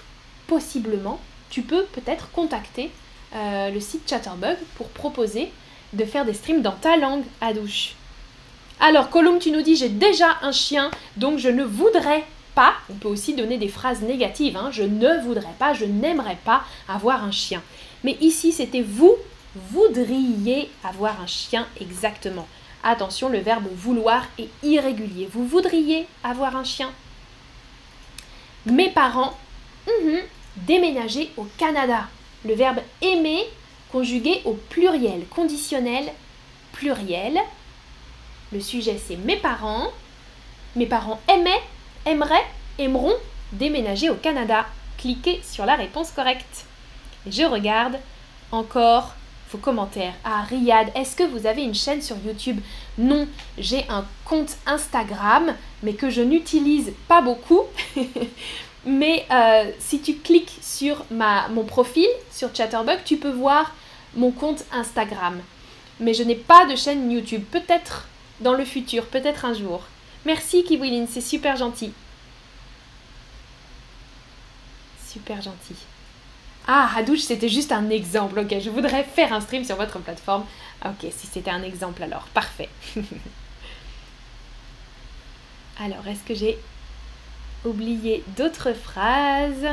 possiblement, 0.46 1.20
tu 1.50 1.62
peux 1.62 1.84
peut-être 1.84 2.30
contacter 2.30 2.90
le 3.36 3.80
site 3.80 4.08
Chatterbug 4.08 4.56
pour 4.76 4.86
proposer 4.90 5.50
de 5.92 6.04
faire 6.04 6.24
des 6.24 6.34
streams 6.34 6.62
dans 6.62 6.70
ta 6.70 6.96
langue 6.96 7.24
à 7.40 7.52
douche. 7.52 7.94
Alors, 8.78 9.10
Colombe, 9.10 9.40
tu 9.40 9.50
nous 9.50 9.62
dis 9.62 9.74
j'ai 9.74 9.88
déjà 9.88 10.36
un 10.42 10.52
chien, 10.52 10.90
donc 11.16 11.38
je 11.38 11.48
ne 11.48 11.64
voudrais 11.64 12.24
pas. 12.54 12.74
On 12.90 12.94
peut 12.94 13.08
aussi 13.08 13.34
donner 13.34 13.58
des 13.58 13.68
phrases 13.68 14.02
négatives. 14.02 14.56
Hein, 14.56 14.70
je 14.72 14.82
ne 14.82 15.20
voudrais 15.22 15.54
pas, 15.58 15.74
je 15.74 15.84
n'aimerais 15.84 16.38
pas 16.44 16.64
avoir 16.88 17.24
un 17.24 17.30
chien. 17.30 17.62
Mais 18.02 18.16
ici, 18.20 18.52
c'était 18.52 18.82
vous 18.82 19.14
voudriez 19.54 20.70
avoir 20.82 21.20
un 21.20 21.26
chien 21.26 21.66
exactement. 21.80 22.46
Attention, 22.82 23.28
le 23.28 23.38
verbe 23.38 23.66
vouloir 23.74 24.26
est 24.38 24.48
irrégulier. 24.62 25.28
Vous 25.32 25.46
voudriez 25.46 26.06
avoir 26.22 26.56
un 26.56 26.64
chien? 26.64 26.90
Mes 28.66 28.90
parents, 28.90 29.38
mhm, 29.86 30.20
déménager 30.56 31.30
au 31.36 31.46
Canada. 31.56 32.08
Le 32.44 32.54
verbe 32.54 32.80
aimer 33.00 33.44
conjugué 33.90 34.42
au 34.44 34.52
pluriel, 34.52 35.26
conditionnel 35.28 36.12
pluriel. 36.72 37.38
Le 38.52 38.60
sujet 38.60 38.98
c'est 38.98 39.16
mes 39.16 39.36
parents. 39.36 39.92
Mes 40.76 40.86
parents 40.86 41.20
aimaient, 41.28 41.62
aimeraient, 42.06 42.46
aimeront 42.78 43.16
déménager 43.52 44.10
au 44.10 44.14
Canada. 44.14 44.66
Cliquez 44.98 45.40
sur 45.42 45.66
la 45.66 45.74
réponse 45.74 46.10
correcte 46.10 46.66
je 47.26 47.42
regarde 47.42 47.98
encore 48.52 49.14
vos 49.50 49.58
commentaires. 49.58 50.14
Ah, 50.24 50.42
Riyad, 50.42 50.88
est-ce 50.94 51.16
que 51.16 51.22
vous 51.22 51.46
avez 51.46 51.62
une 51.62 51.74
chaîne 51.74 52.02
sur 52.02 52.16
YouTube? 52.24 52.60
Non, 52.98 53.26
j'ai 53.58 53.84
un 53.88 54.04
compte 54.24 54.56
Instagram, 54.66 55.54
mais 55.82 55.94
que 55.94 56.10
je 56.10 56.22
n'utilise 56.22 56.92
pas 57.08 57.20
beaucoup. 57.20 57.62
mais 58.86 59.24
euh, 59.30 59.70
si 59.78 60.00
tu 60.00 60.16
cliques 60.16 60.58
sur 60.60 61.04
mon 61.10 61.64
profil 61.64 62.08
sur 62.30 62.54
Chatterbug, 62.54 62.98
tu 63.04 63.16
peux 63.16 63.30
voir 63.30 63.74
mon 64.14 64.30
compte 64.30 64.64
Instagram. 64.72 65.40
Mais 66.00 66.14
je 66.14 66.24
n'ai 66.24 66.34
pas 66.34 66.66
de 66.66 66.76
chaîne 66.76 67.10
YouTube. 67.10 67.44
Peut-être 67.50 68.08
dans 68.40 68.54
le 68.54 68.64
futur, 68.64 69.06
peut-être 69.06 69.44
un 69.44 69.54
jour. 69.54 69.82
Merci 70.24 70.64
Kiwilin, 70.64 71.06
c'est 71.06 71.20
super 71.20 71.56
gentil. 71.56 71.92
Super 75.06 75.42
gentil. 75.42 75.76
Ah, 76.66 76.90
Hadouche, 76.96 77.20
c'était 77.20 77.48
juste 77.50 77.72
un 77.72 77.90
exemple. 77.90 78.38
Ok, 78.38 78.54
je 78.58 78.70
voudrais 78.70 79.04
faire 79.04 79.32
un 79.32 79.40
stream 79.40 79.64
sur 79.64 79.76
votre 79.76 79.98
plateforme. 79.98 80.46
Ok, 80.84 81.06
si 81.10 81.26
c'était 81.26 81.50
un 81.50 81.62
exemple 81.62 82.02
alors, 82.02 82.24
parfait. 82.32 82.70
alors, 85.78 86.06
est-ce 86.08 86.22
que 86.26 86.34
j'ai 86.34 86.58
oublié 87.64 88.24
d'autres 88.36 88.72
phrases? 88.72 89.66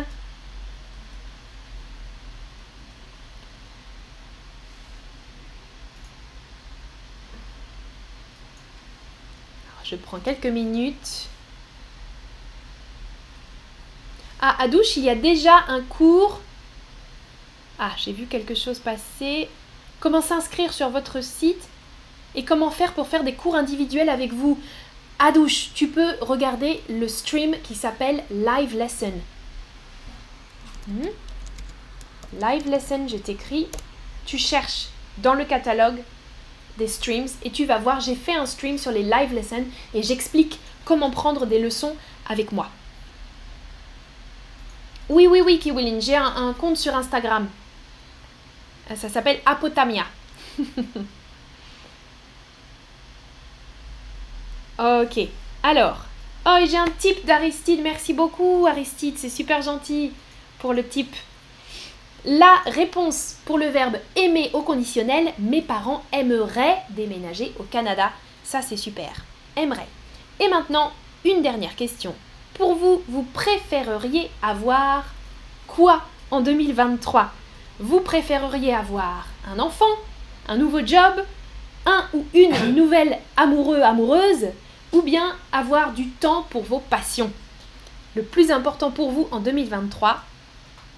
Je 9.92 9.98
prends 9.98 10.20
quelques 10.20 10.46
minutes. 10.46 11.28
Ah, 14.40 14.56
à 14.58 14.70
douche, 14.70 14.96
il 14.96 15.04
y 15.04 15.10
a 15.10 15.16
déjà 15.16 15.66
un 15.68 15.82
cours. 15.82 16.40
Ah, 17.78 17.92
j'ai 17.98 18.14
vu 18.14 18.26
quelque 18.26 18.56
chose 18.56 18.80
passer. 18.80 19.50
Comment 20.00 20.22
s'inscrire 20.22 20.72
sur 20.72 20.90
votre 20.90 21.22
site 21.22 21.62
et 22.34 22.46
comment 22.46 22.72
faire 22.72 22.94
pour 22.94 23.08
faire 23.08 23.26
des 23.26 23.34
cours 23.34 23.56
individuels 23.56 24.10
avec 24.10 24.32
vous? 24.32 24.58
À 25.20 25.34
douche, 25.34 25.72
tu 25.76 25.90
peux 25.90 26.16
regarder 26.22 26.82
le 26.90 27.08
stream 27.10 27.56
qui 27.62 27.76
s'appelle 27.76 28.24
Live 28.32 28.76
Lesson. 28.76 29.14
Hmm? 30.88 31.10
Live 32.40 32.68
Lesson, 32.70 33.08
je 33.10 33.18
t'écris. 33.18 33.68
Tu 34.26 34.38
cherches 34.38 34.88
dans 35.18 35.34
le 35.34 35.44
catalogue 35.44 36.02
des 36.78 36.88
streams 36.88 37.28
et 37.44 37.52
tu 37.52 37.66
vas 37.66 37.78
voir, 37.78 38.00
j'ai 38.00 38.16
fait 38.16 38.36
un 38.36 38.46
stream 38.46 38.78
sur 38.78 38.92
les 38.92 39.04
live 39.04 39.34
lessons 39.34 39.66
et 39.94 40.04
j'explique 40.04 40.60
comment 40.86 41.12
prendre 41.12 41.46
des 41.46 41.60
leçons 41.60 41.96
avec 42.28 42.52
moi. 42.52 42.70
Oui, 45.10 45.28
oui, 45.28 45.42
oui, 45.42 45.60
Kiwilin, 45.60 46.00
j'ai 46.00 46.16
un, 46.16 46.54
compte 46.58 46.78
sur 46.78 46.96
Instagram. 46.96 47.50
Euh, 48.90 48.96
ça 48.96 49.10
s'appelle 49.10 49.42
Apotamia. 49.46 50.06
ok, 54.80 55.20
alors. 55.64 56.06
Oh, 56.46 56.58
j'ai 56.68 56.78
un 56.78 56.88
type 56.98 57.24
d'Aristide. 57.26 57.82
Merci 57.84 58.14
beaucoup, 58.14 58.66
Aristide. 58.68 59.18
C'est 59.18 59.30
super 59.30 59.62
gentil 59.62 60.12
pour 60.58 60.74
le 60.74 60.88
type. 60.88 61.16
La 62.26 62.58
réponse 62.68 63.38
pour 63.46 63.58
le 63.58 63.66
verbe 63.66 63.98
aimer 64.16 64.52
au 64.54 64.62
conditionnel, 64.62 65.34
mes 65.40 65.64
parents 65.64 66.04
aimeraient 66.14 66.78
déménager 66.92 67.52
au 67.60 67.64
Canada. 67.64 68.12
Ça, 68.44 68.62
c'est 68.62 68.78
super. 68.78 69.10
Aimerait. 69.56 69.88
Et 70.40 70.48
maintenant, 70.48 70.92
une 71.26 71.42
dernière 71.42 71.76
question. 71.76 72.14
Pour 72.54 72.76
vous, 72.76 73.02
vous 73.08 73.24
préféreriez 73.24 74.30
avoir 74.44 75.06
quoi 75.66 76.04
en 76.30 76.42
2023 76.42 77.32
Vous 77.80 78.02
préféreriez 78.02 78.76
avoir 78.76 79.26
un 79.52 79.58
enfant, 79.58 79.86
un 80.48 80.58
nouveau 80.58 80.86
job, 80.86 81.26
un 81.88 82.06
ou 82.14 82.24
une 82.36 82.76
nouvelle 82.76 83.18
amoureux, 83.36 83.82
amoureuse, 83.82 84.46
ou 84.92 85.02
bien 85.02 85.36
avoir 85.52 85.94
du 85.94 86.08
temps 86.10 86.46
pour 86.52 86.62
vos 86.62 86.80
passions? 86.80 87.32
Le 88.16 88.22
plus 88.22 88.52
important 88.52 88.92
pour 88.92 89.12
vous 89.12 89.28
en 89.32 89.40
2023, 89.40 90.22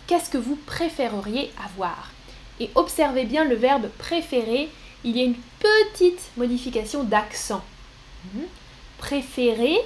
qu'est-ce 0.08 0.30
que 0.30 0.38
vous 0.38 0.56
préféreriez 0.56 1.52
avoir 1.66 2.12
Et 2.60 2.70
observez 2.76 3.26
bien 3.26 3.46
le 3.46 3.56
verbe 3.56 3.88
préférer, 3.98 4.70
il 5.04 5.18
y 5.18 5.22
a 5.22 5.26
une 5.26 5.36
petite 5.60 6.32
modification 6.38 7.04
d'accent. 7.04 7.63
Mhm. 8.34 8.44
Préférer 8.98 9.78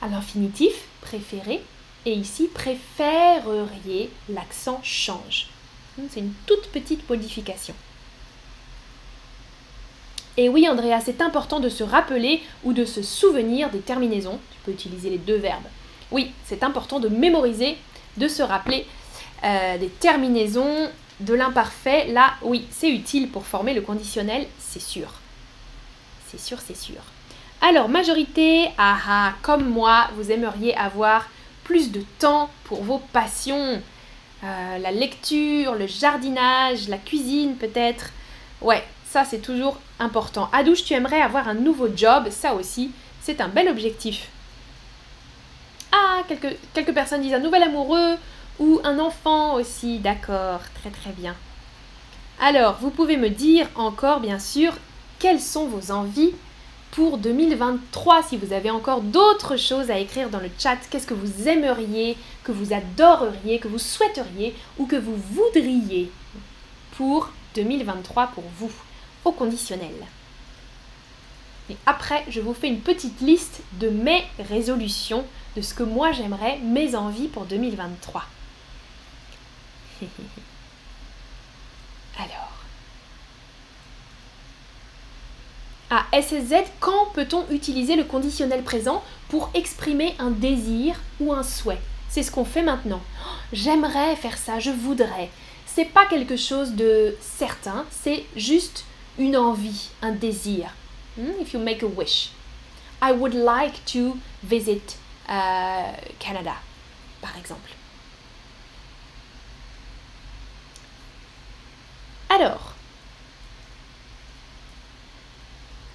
à 0.00 0.08
l'infinitif, 0.08 0.74
préférer, 1.00 1.62
et 2.06 2.12
ici 2.12 2.48
préféreriez, 2.52 4.10
l'accent 4.28 4.80
change. 4.82 5.48
Mhm, 5.96 6.08
c'est 6.10 6.20
une 6.20 6.32
toute 6.46 6.68
petite 6.68 7.08
modification. 7.08 7.74
Et 10.36 10.48
oui, 10.48 10.68
Andrea, 10.68 11.00
c'est 11.04 11.20
important 11.20 11.58
de 11.58 11.68
se 11.68 11.82
rappeler 11.82 12.40
ou 12.62 12.72
de 12.72 12.84
se 12.84 13.02
souvenir 13.02 13.70
des 13.70 13.80
terminaisons. 13.80 14.38
Tu 14.52 14.58
peux 14.64 14.70
utiliser 14.70 15.10
les 15.10 15.18
deux 15.18 15.36
verbes. 15.36 15.66
Oui, 16.12 16.30
c'est 16.44 16.62
important 16.62 17.00
de 17.00 17.08
mémoriser 17.08 17.76
de 18.18 18.28
se 18.28 18.42
rappeler 18.42 18.86
euh, 19.44 19.78
des 19.78 19.88
terminaisons 19.88 20.90
de 21.20 21.34
l'imparfait. 21.34 22.08
Là, 22.08 22.34
oui, 22.42 22.66
c'est 22.70 22.90
utile 22.90 23.30
pour 23.30 23.46
former 23.46 23.74
le 23.74 23.80
conditionnel, 23.80 24.46
c'est 24.58 24.82
sûr. 24.82 25.08
C'est 26.30 26.40
sûr, 26.40 26.58
c'est 26.64 26.76
sûr. 26.76 27.00
Alors, 27.60 27.88
majorité, 27.88 28.68
ah 28.78 28.98
ah, 29.08 29.32
comme 29.42 29.68
moi, 29.68 30.08
vous 30.16 30.30
aimeriez 30.30 30.76
avoir 30.76 31.26
plus 31.64 31.90
de 31.90 32.02
temps 32.18 32.50
pour 32.64 32.82
vos 32.82 32.98
passions. 33.12 33.82
Euh, 34.44 34.78
la 34.78 34.92
lecture, 34.92 35.74
le 35.74 35.86
jardinage, 35.86 36.88
la 36.88 36.98
cuisine 36.98 37.56
peut-être. 37.56 38.10
Ouais, 38.60 38.84
ça 39.04 39.24
c'est 39.24 39.40
toujours 39.40 39.78
important. 39.98 40.48
À 40.52 40.62
douche, 40.62 40.84
tu 40.84 40.94
aimerais 40.94 41.20
avoir 41.20 41.48
un 41.48 41.54
nouveau 41.54 41.88
job, 41.94 42.28
ça 42.30 42.54
aussi, 42.54 42.92
c'est 43.20 43.40
un 43.40 43.48
bel 43.48 43.68
objectif. 43.68 44.28
Ah, 45.92 46.22
quelques, 46.28 46.56
quelques 46.74 46.94
personnes 46.94 47.22
disent 47.22 47.34
un 47.34 47.38
nouvel 47.38 47.62
amoureux 47.62 48.16
ou 48.58 48.80
un 48.84 48.98
enfant 48.98 49.54
aussi. 49.54 49.98
D'accord, 49.98 50.60
très 50.80 50.90
très 50.90 51.10
bien. 51.10 51.34
Alors, 52.40 52.78
vous 52.80 52.90
pouvez 52.90 53.16
me 53.16 53.30
dire 53.30 53.68
encore, 53.74 54.20
bien 54.20 54.38
sûr, 54.38 54.72
quelles 55.18 55.40
sont 55.40 55.66
vos 55.66 55.90
envies 55.90 56.32
pour 56.92 57.18
2023 57.18 58.22
Si 58.22 58.36
vous 58.36 58.52
avez 58.52 58.70
encore 58.70 59.00
d'autres 59.00 59.56
choses 59.56 59.90
à 59.90 59.98
écrire 59.98 60.30
dans 60.30 60.38
le 60.38 60.50
chat, 60.58 60.76
qu'est-ce 60.90 61.06
que 61.06 61.14
vous 61.14 61.48
aimeriez, 61.48 62.16
que 62.44 62.52
vous 62.52 62.72
adoreriez, 62.72 63.58
que 63.58 63.68
vous 63.68 63.78
souhaiteriez 63.78 64.54
ou 64.78 64.86
que 64.86 64.96
vous 64.96 65.16
voudriez 65.16 66.10
pour 66.96 67.30
2023 67.54 68.28
pour 68.28 68.44
vous, 68.58 68.72
au 69.24 69.32
conditionnel? 69.32 69.94
Et 71.70 71.76
après, 71.86 72.24
je 72.28 72.40
vous 72.40 72.54
fais 72.54 72.68
une 72.68 72.80
petite 72.80 73.20
liste 73.20 73.62
de 73.80 73.90
mes 73.90 74.24
résolutions 74.48 75.24
de 75.58 75.62
ce 75.62 75.74
que 75.74 75.82
moi 75.82 76.12
j'aimerais, 76.12 76.58
mes 76.62 76.94
envies 76.94 77.26
pour 77.26 77.44
2023. 77.44 78.22
Alors. 82.16 82.52
À 85.90 86.04
SSZ, 86.12 86.70
quand 86.78 87.06
peut-on 87.12 87.44
utiliser 87.50 87.96
le 87.96 88.04
conditionnel 88.04 88.62
présent 88.62 89.02
pour 89.30 89.50
exprimer 89.54 90.14
un 90.20 90.30
désir 90.30 91.00
ou 91.18 91.32
un 91.32 91.42
souhait? 91.42 91.80
C'est 92.08 92.22
ce 92.22 92.30
qu'on 92.30 92.44
fait 92.44 92.62
maintenant. 92.62 93.02
J'aimerais 93.52 94.14
faire 94.14 94.38
ça, 94.38 94.60
je 94.60 94.70
voudrais. 94.70 95.30
C'est 95.66 95.86
pas 95.86 96.06
quelque 96.06 96.36
chose 96.36 96.74
de 96.74 97.16
certain, 97.20 97.84
c'est 97.90 98.24
juste 98.36 98.84
une 99.18 99.36
envie, 99.36 99.88
un 100.02 100.12
désir. 100.12 100.72
Hmm, 101.16 101.32
if 101.40 101.52
you 101.52 101.58
make 101.58 101.82
a 101.82 101.86
wish. 101.86 102.30
I 103.02 103.10
would 103.12 103.34
like 103.34 103.84
to 103.86 104.18
visit 104.44 104.98
euh, 105.30 105.92
Canada, 106.18 106.54
par 107.20 107.36
exemple. 107.36 107.70
Alors, 112.30 112.74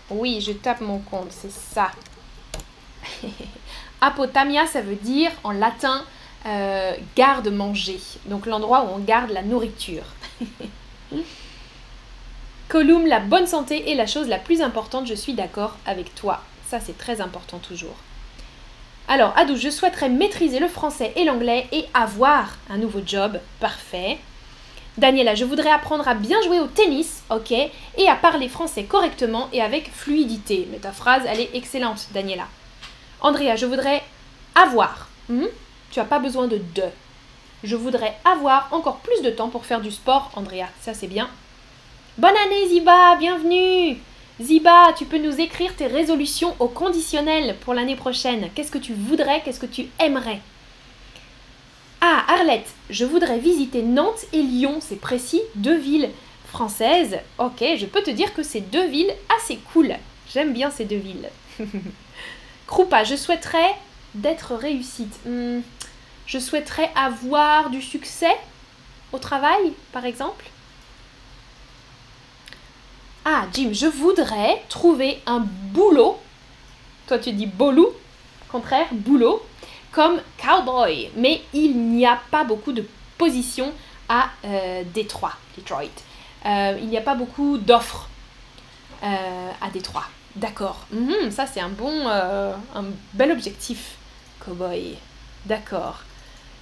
oui, 0.10 0.42
je 0.42 0.52
tape 0.52 0.82
mon 0.82 1.00
compte, 1.00 1.32
c'est 1.32 1.52
ça. 1.52 1.92
Apotamia, 4.02 4.68
ça 4.68 4.82
veut 4.82 4.96
dire 4.96 5.32
en 5.44 5.52
latin 5.52 6.04
euh, 6.46 6.94
garde-manger, 7.16 8.00
donc 8.26 8.46
l'endroit 8.46 8.84
où 8.84 8.90
on 8.96 9.00
garde 9.00 9.32
la 9.32 9.44
nourriture. 9.44 10.04
Colum, 12.68 13.06
la 13.06 13.20
bonne 13.20 13.48
santé 13.48 13.92
est 13.92 13.96
la 13.96 14.08
chose 14.08 14.28
la 14.28 14.40
plus 14.40 14.62
importante, 14.62 15.08
je 15.08 15.14
suis 15.14 15.34
d'accord 15.34 15.78
avec 15.86 16.16
toi. 16.16 16.42
Ça, 16.68 16.80
c'est 16.80 16.98
très 16.98 17.22
important 17.22 17.60
toujours. 17.60 17.96
Alors, 19.08 19.34
Adou, 19.38 19.56
je 19.56 19.70
souhaiterais 19.70 20.10
maîtriser 20.10 20.60
le 20.60 20.68
français 20.68 21.12
et 21.16 21.26
l'anglais 21.26 21.68
et 21.72 21.86
avoir 21.94 22.58
un 22.70 22.78
nouveau 22.78 23.02
job. 23.06 23.40
Parfait. 23.60 24.18
Daniela, 24.98 25.36
je 25.36 25.44
voudrais 25.44 25.72
apprendre 25.72 26.08
à 26.08 26.14
bien 26.14 26.42
jouer 26.44 26.60
au 26.60 26.68
tennis, 26.68 27.24
ok, 27.30 27.52
et 27.52 28.08
à 28.08 28.16
parler 28.16 28.48
français 28.48 28.84
correctement 28.84 29.50
et 29.52 29.62
avec 29.62 29.92
fluidité. 29.92 30.68
Mais 30.72 30.78
ta 30.78 30.92
phrase, 30.92 31.24
elle 31.28 31.40
est 31.40 31.50
excellente, 31.54 32.08
Daniela. 32.14 32.48
Andrea, 33.20 33.56
je 33.56 33.66
voudrais 33.66 34.04
avoir. 34.56 35.10
Hmm? 35.30 35.48
Tu 35.92 36.00
n'as 36.00 36.06
pas 36.06 36.20
besoin 36.20 36.48
de 36.48 36.58
de. 36.58 36.84
Je 37.64 37.76
voudrais 37.76 38.16
avoir 38.24 38.68
encore 38.72 38.98
plus 38.98 39.22
de 39.22 39.30
temps 39.30 39.50
pour 39.50 39.66
faire 39.66 39.82
du 39.82 39.92
sport, 39.92 40.32
Andrea. 40.36 40.68
Ça, 40.82 40.94
c'est 40.94 41.08
bien. 41.08 41.30
Bonne 42.18 42.36
année, 42.46 42.68
Ziba, 42.70 43.16
bienvenue. 43.16 43.98
Ziba, 44.42 44.94
tu 44.98 45.06
peux 45.06 45.20
nous 45.20 45.40
écrire 45.40 45.76
tes 45.76 45.88
résolutions 45.88 46.56
au 46.60 46.68
conditionnel 46.68 47.56
pour 47.62 47.74
l'année 47.74 47.96
prochaine. 47.96 48.50
Qu'est-ce 48.56 48.72
que 48.72 48.78
tu 48.80 48.94
voudrais, 48.94 49.42
qu'est-ce 49.44 49.60
que 49.60 49.66
tu 49.68 49.88
aimerais? 50.00 50.42
Ah, 52.02 52.26
Arlette, 52.28 52.74
je 52.90 53.06
voudrais 53.06 53.38
visiter 53.40 53.82
Nantes 53.82 54.26
et 54.34 54.42
Lyon, 54.42 54.80
c'est 54.82 55.00
précis, 55.00 55.42
deux 55.56 55.78
villes 55.78 56.10
françaises. 56.48 57.18
Ok, 57.38 57.64
je 57.78 57.86
peux 57.86 58.02
te 58.02 58.10
dire 58.10 58.34
que 58.34 58.44
c'est 58.44 58.62
deux 58.62 58.88
villes 58.88 59.14
assez 59.40 59.58
cool. 59.72 59.96
J'aime 60.34 60.54
bien 60.54 60.72
ces 60.72 60.86
deux 60.86 60.98
villes. 60.98 61.30
Krupa, 62.68 63.04
je 63.04 63.16
souhaiterais 63.16 63.76
d'être 64.16 64.56
réussite. 64.56 65.14
Hmm, 65.26 65.62
Je 66.26 66.40
souhaiterais 66.40 66.90
avoir 66.96 67.70
du 67.70 67.82
succès 67.82 68.36
au 69.12 69.20
travail, 69.20 69.74
par 69.92 70.06
exemple? 70.06 70.46
Ah, 73.26 73.46
Jim, 73.54 73.70
je 73.72 73.86
voudrais 73.86 74.62
trouver 74.68 75.22
un 75.26 75.40
boulot. 75.40 76.20
Toi, 77.08 77.20
tu 77.20 77.32
dis 77.32 77.46
bolou, 77.46 77.88
contraire, 78.52 78.88
boulot, 78.92 79.42
comme 79.94 80.20
cowboy. 80.38 81.10
Mais 81.16 81.42
il 81.54 81.78
n'y 81.78 82.06
a 82.06 82.20
pas 82.32 82.44
beaucoup 82.44 82.74
de 82.74 82.86
positions 83.18 83.72
à 84.10 84.26
euh, 84.44 84.84
Détroit, 84.94 85.36
Detroit. 85.58 85.84
Euh, 86.46 86.78
il 86.82 86.88
n'y 86.88 86.98
a 86.98 87.02
pas 87.02 87.16
beaucoup 87.16 87.58
d'offres 87.58 88.10
euh, 89.04 89.52
à 89.62 89.70
Détroit. 89.70 90.06
D'accord. 90.36 90.86
Mhm, 90.92 91.32
ça, 91.32 91.46
c'est 91.46 91.62
un 91.62 91.70
bon, 91.70 92.08
un 92.08 92.86
bel 93.14 93.32
objectif, 93.32 93.96
cowboy. 94.44 94.98
D'accord. 95.46 96.02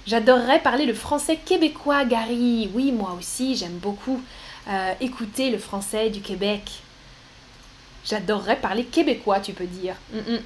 J'adorerais 0.06 0.60
parler 0.60 0.86
le 0.86 0.94
français 0.94 1.36
québécois, 1.36 2.04
Gary. 2.04 2.70
Oui, 2.74 2.92
moi 2.92 3.16
aussi, 3.18 3.56
j'aime 3.56 3.78
beaucoup. 3.78 4.20
Euh, 4.68 4.94
écouter 5.00 5.50
le 5.50 5.58
français 5.58 6.10
du 6.10 6.20
Québec. 6.20 6.82
J'adorerais 8.04 8.56
parler 8.56 8.84
québécois, 8.84 9.40
tu 9.40 9.52
peux 9.52 9.66
dire. 9.66 9.96
Mm, 10.12 10.34
mm. 10.34 10.40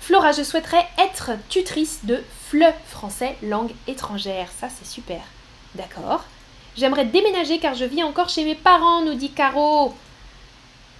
Flora, 0.00 0.32
je 0.32 0.42
souhaiterais 0.42 0.86
être 0.98 1.32
tutrice 1.50 2.00
de 2.04 2.22
FLE 2.48 2.72
français 2.86 3.36
langue 3.42 3.72
étrangère. 3.86 4.48
Ça, 4.58 4.68
c'est 4.70 4.88
super. 4.88 5.20
D'accord. 5.74 6.24
J'aimerais 6.76 7.04
déménager 7.04 7.58
car 7.58 7.74
je 7.74 7.84
vis 7.84 8.02
encore 8.02 8.30
chez 8.30 8.44
mes 8.44 8.54
parents, 8.54 9.02
nous 9.02 9.14
dit 9.14 9.32
Caro. 9.32 9.94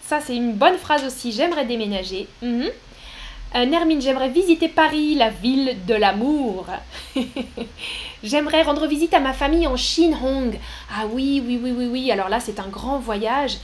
Ça, 0.03 0.21
c'est 0.21 0.37
une 0.37 0.53
bonne 0.53 0.77
phrase 0.77 1.05
aussi. 1.05 1.33
J'aimerais 1.33 1.65
déménager. 1.65 2.29
Mm, 2.43 2.67
euh, 3.55 3.65
Nermine, 3.65 4.01
j'aimerais 4.03 4.29
visiter 4.29 4.69
Paris, 4.69 5.15
la 5.15 5.31
ville 5.31 5.77
de 5.87 5.95
l'amour. 5.95 6.67
j'aimerais 8.23 8.63
rendre 8.63 8.87
visite 8.87 9.15
à 9.15 9.21
ma 9.21 9.33
famille 9.33 9.67
en 9.67 9.77
Chine, 9.77 10.17
Hong. 10.23 10.59
Ah 10.95 11.07
oui, 11.11 11.43
oui, 11.45 11.59
oui, 11.63 11.73
oui, 11.75 11.87
oui. 11.87 12.11
Alors 12.11 12.29
là, 12.29 12.41
c'est 12.41 12.61
un 12.61 12.69
grand 12.69 12.99
voyage. 12.99 13.57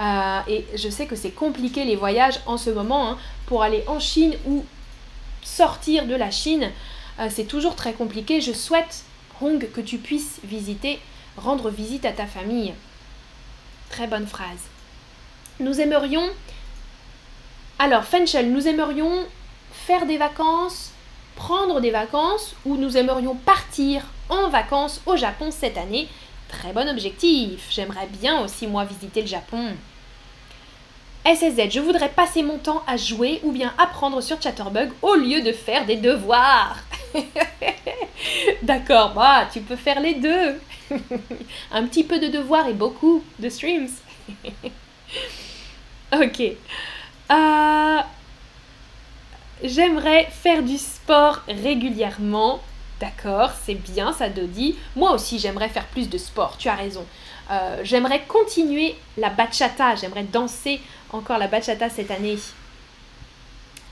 Euh, 0.00 0.40
et 0.48 0.64
je 0.76 0.88
sais 0.88 1.06
que 1.06 1.16
c'est 1.16 1.32
compliqué 1.32 1.84
les 1.84 1.96
voyages 1.96 2.38
en 2.46 2.56
ce 2.56 2.70
moment. 2.70 3.10
Hein. 3.10 3.18
pour 3.46 3.62
aller 3.62 3.82
en 3.88 3.98
Chine 3.98 4.34
ou 4.46 4.64
sortir 5.42 6.06
de 6.06 6.14
la 6.14 6.30
Chine, 6.30 6.70
euh, 7.18 7.26
c'est 7.28 7.44
toujours 7.44 7.74
très 7.74 7.92
compliqué. 7.92 8.40
Je 8.40 8.52
souhaite, 8.52 9.02
Hong, 9.40 9.70
que 9.72 9.80
tu 9.80 9.98
puisses 9.98 10.38
visiter, 10.44 11.00
rendre 11.36 11.68
visite 11.68 12.04
à 12.04 12.12
ta 12.12 12.26
famille. 12.26 12.74
Très 13.90 14.06
bonne 14.06 14.26
phrase. 14.26 14.70
Nous 15.58 15.80
aimerions 15.80 16.28
alors, 17.82 18.04
Fenchel, 18.04 18.52
nous 18.52 18.68
aimerions 18.68 19.26
faire 19.72 20.06
des 20.06 20.16
vacances, 20.16 20.92
prendre 21.34 21.80
des 21.80 21.90
vacances, 21.90 22.54
ou 22.64 22.76
nous 22.76 22.96
aimerions 22.96 23.34
partir 23.34 24.04
en 24.28 24.50
vacances 24.50 25.00
au 25.04 25.16
Japon 25.16 25.50
cette 25.50 25.76
année. 25.76 26.06
Très 26.48 26.72
bon 26.72 26.88
objectif. 26.88 27.66
J'aimerais 27.70 28.06
bien 28.06 28.40
aussi, 28.44 28.68
moi, 28.68 28.84
visiter 28.84 29.22
le 29.22 29.26
Japon. 29.26 29.74
SSZ, 31.26 31.72
je 31.72 31.80
voudrais 31.80 32.10
passer 32.10 32.44
mon 32.44 32.58
temps 32.58 32.84
à 32.86 32.96
jouer 32.96 33.40
ou 33.42 33.50
bien 33.50 33.74
apprendre 33.76 34.20
sur 34.20 34.40
Chatterbug 34.40 34.92
au 35.02 35.16
lieu 35.16 35.42
de 35.42 35.50
faire 35.50 35.84
des 35.84 35.96
devoirs. 35.96 36.76
D'accord, 38.62 39.12
bah, 39.12 39.48
tu 39.52 39.60
peux 39.60 39.74
faire 39.74 39.98
les 39.98 40.14
deux. 40.14 40.60
Un 41.72 41.88
petit 41.88 42.04
peu 42.04 42.20
de 42.20 42.28
devoirs 42.28 42.68
et 42.68 42.74
beaucoup 42.74 43.24
de 43.40 43.48
streams. 43.48 43.88
ok. 46.12 46.42
Euh, 47.30 48.00
j'aimerais 49.62 50.26
faire 50.30 50.62
du 50.62 50.78
sport 50.78 51.40
régulièrement. 51.48 52.60
D'accord, 53.00 53.50
c'est 53.64 53.74
bien 53.74 54.12
ça, 54.12 54.28
Dodi. 54.28 54.76
Moi 54.94 55.12
aussi, 55.12 55.38
j'aimerais 55.38 55.68
faire 55.68 55.86
plus 55.86 56.08
de 56.08 56.18
sport, 56.18 56.56
tu 56.56 56.68
as 56.68 56.74
raison. 56.74 57.04
Euh, 57.50 57.80
j'aimerais 57.82 58.22
continuer 58.28 58.94
la 59.18 59.28
bachata, 59.28 59.96
j'aimerais 59.96 60.22
danser 60.24 60.80
encore 61.10 61.38
la 61.38 61.48
bachata 61.48 61.90
cette 61.90 62.10
année. 62.10 62.38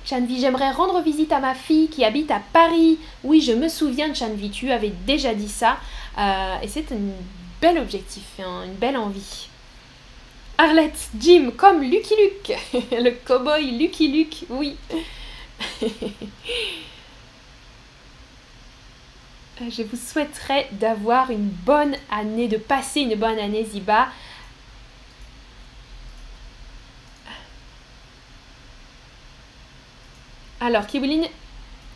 Chanvi, 0.05 0.40
j'aimerais 0.40 0.71
rendre 0.71 1.03
visite 1.03 1.31
à 1.33 1.40
ma 1.40 1.55
fille 1.55 1.88
qui 1.88 2.05
habite 2.05 2.31
à 2.31 2.40
Paris. 2.53 2.99
Oui, 3.23 3.40
je 3.40 3.53
me 3.53 3.69
souviens, 3.69 4.14
Chanvi, 4.14 4.51
tu 4.51 4.71
avais 4.71 4.93
déjà 5.07 5.35
dit 5.35 5.49
ça. 5.49 5.77
Euh, 6.19 6.57
et 6.62 6.69
c'est 6.69 6.90
un 6.93 6.97
bel 7.61 7.79
objectif, 7.79 8.25
hein, 8.40 8.62
une 8.64 8.75
belle 8.75 8.97
envie. 8.97 9.49
Arlette, 10.62 11.09
Jim, 11.18 11.53
comme 11.57 11.81
Lucky 11.81 12.14
Luke. 12.16 12.53
Le 12.92 13.12
cowboy 13.12 13.79
Lucky 13.79 14.09
Luke, 14.09 14.44
oui. 14.51 14.77
Je 19.59 19.83
vous 19.83 19.96
souhaiterais 19.96 20.68
d'avoir 20.73 21.31
une 21.31 21.49
bonne 21.49 21.96
année, 22.11 22.46
de 22.46 22.59
passer 22.59 23.01
une 23.01 23.14
bonne 23.14 23.38
année, 23.38 23.64
Ziba. 23.64 24.09
Alors, 30.61 30.87
Kiwiline, 30.87 31.27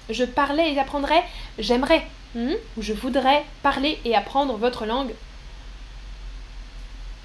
je 0.08 0.24
parlais 0.24 0.72
et 0.72 0.78
apprendrais, 0.78 1.24
j'aimerais, 1.58 2.06
hmm, 2.34 2.54
ou 2.78 2.82
je 2.82 2.94
voudrais 2.94 3.44
parler 3.62 3.98
et 4.06 4.16
apprendre 4.16 4.56
votre 4.56 4.86
langue 4.86 5.12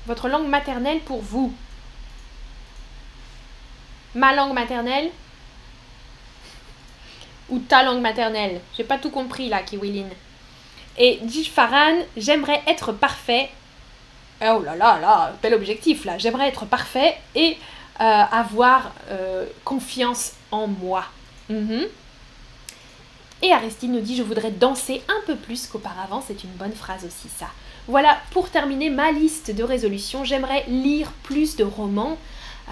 votre 0.08 0.28
langue 0.28 0.48
maternelle 0.48 1.00
pour 1.02 1.22
vous. 1.22 1.54
Ma 4.16 4.34
langue 4.34 4.54
maternelle 4.54 5.10
ou 7.50 7.60
ta 7.60 7.84
langue 7.84 8.02
maternelle? 8.02 8.62
J'ai 8.76 8.84
pas 8.84 8.98
tout 8.98 9.12
compris 9.12 9.50
là, 9.50 9.62
Kiwiline. 9.62 10.10
Et 10.98 11.20
Faran, 11.54 11.96
j'aimerais 12.18 12.62
être 12.68 12.92
parfait. 12.92 13.50
Oh 14.42 14.62
là 14.64 14.76
là 14.76 15.00
là, 15.00 15.34
bel 15.42 15.54
objectif 15.54 16.06
là. 16.06 16.18
J'aimerais 16.18 16.48
être 16.48 16.66
parfait 16.66 17.18
et 17.36 17.58
euh, 18.00 18.04
avoir 18.04 18.94
euh, 19.10 19.46
confiance 19.64 20.34
en 20.52 20.68
moi. 20.68 21.06
Mhm. 21.50 21.86
Et 23.42 23.52
Aristide 23.54 23.92
nous 23.92 24.02
dit 24.02 24.16
Je 24.16 24.24
voudrais 24.24 24.52
danser 24.52 25.02
un 25.08 25.26
peu 25.26 25.36
plus 25.36 25.68
qu'auparavant. 25.68 26.24
C'est 26.26 26.44
une 26.44 26.52
bonne 26.52 26.74
phrase 26.74 27.06
aussi, 27.06 27.30
ça. 27.30 27.48
Voilà, 27.90 28.20
pour 28.30 28.52
terminer 28.52 28.92
ma 28.92 29.12
liste 29.12 29.50
de 29.50 29.64
résolutions, 29.64 30.24
j'aimerais 30.24 30.64
lire 30.68 31.12
plus 31.24 31.56
de 31.56 31.64
romans. 31.64 32.20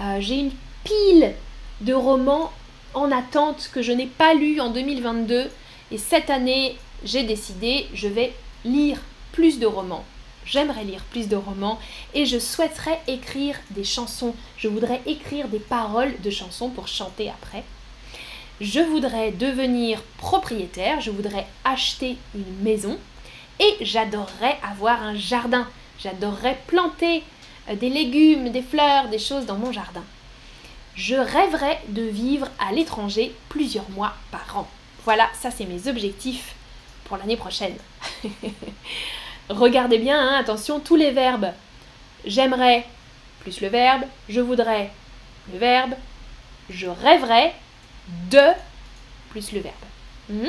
Euh, 0.00 0.18
j'ai 0.20 0.36
une 0.36 0.52
pile 0.84 1.34
de 1.80 1.92
romans 1.92 2.52
en 2.94 3.10
attente 3.10 3.68
que 3.74 3.82
je 3.82 3.90
n'ai 3.90 4.06
pas 4.06 4.32
lu 4.34 4.60
en 4.60 4.70
2022. 4.70 5.50
Et 5.90 5.98
cette 5.98 6.30
année, 6.30 6.76
j'ai 7.02 7.24
décidé, 7.24 7.88
je 7.94 8.06
vais 8.06 8.32
lire 8.64 9.00
plus 9.32 9.58
de 9.58 9.66
romans. 9.66 10.04
J'aimerais 10.44 10.84
lire 10.84 11.02
plus 11.10 11.26
de 11.26 11.34
romans 11.34 11.80
et 12.14 12.24
je 12.24 12.38
souhaiterais 12.38 13.00
écrire 13.08 13.56
des 13.70 13.82
chansons. 13.82 14.36
Je 14.56 14.68
voudrais 14.68 15.00
écrire 15.04 15.48
des 15.48 15.58
paroles 15.58 16.14
de 16.22 16.30
chansons 16.30 16.68
pour 16.68 16.86
chanter 16.86 17.28
après 17.28 17.64
je 18.60 18.80
voudrais 18.80 19.30
devenir 19.30 20.02
propriétaire, 20.16 21.00
je 21.00 21.10
voudrais 21.10 21.46
acheter 21.64 22.16
une 22.34 22.62
maison 22.62 22.98
et 23.60 23.84
j'adorerais 23.84 24.58
avoir 24.62 25.02
un 25.02 25.14
jardin. 25.14 25.66
J'adorerais 25.98 26.58
planter 26.66 27.22
euh, 27.68 27.74
des 27.74 27.90
légumes, 27.90 28.50
des 28.50 28.62
fleurs, 28.62 29.08
des 29.08 29.18
choses 29.18 29.46
dans 29.46 29.56
mon 29.56 29.72
jardin. 29.72 30.04
Je 30.94 31.14
rêverais 31.14 31.80
de 31.88 32.02
vivre 32.02 32.48
à 32.58 32.72
l'étranger 32.72 33.34
plusieurs 33.48 33.88
mois 33.90 34.14
par 34.30 34.56
an. 34.56 34.68
Voilà, 35.04 35.28
ça 35.32 35.50
c'est 35.50 35.64
mes 35.64 35.88
objectifs 35.88 36.54
pour 37.04 37.16
l'année 37.16 37.36
prochaine. 37.36 37.76
Regardez 39.48 39.98
bien, 39.98 40.20
hein, 40.20 40.38
attention, 40.38 40.80
tous 40.80 40.96
les 40.96 41.10
verbes. 41.10 41.52
J'aimerais 42.24 42.84
plus 43.40 43.60
le 43.60 43.68
verbe, 43.68 44.02
je 44.28 44.40
voudrais 44.40 44.90
le 45.52 45.58
verbe, 45.58 45.94
je 46.68 46.86
rêverais 46.86 47.54
de 48.30 48.52
plus 49.30 49.52
le 49.52 49.60
verbe. 49.60 49.74
Hmm? 50.28 50.48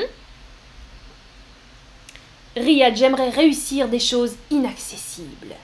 Riyad, 2.56 2.96
j'aimerais 2.96 3.30
réussir 3.30 3.88
des 3.88 4.00
choses 4.00 4.34
inaccessibles. 4.50 5.54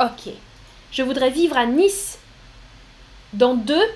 Ok. 0.00 0.32
Je 0.90 1.02
voudrais 1.02 1.30
vivre 1.30 1.56
à 1.56 1.66
Nice. 1.66 2.18
Dans 3.32 3.54
deux? 3.54 3.86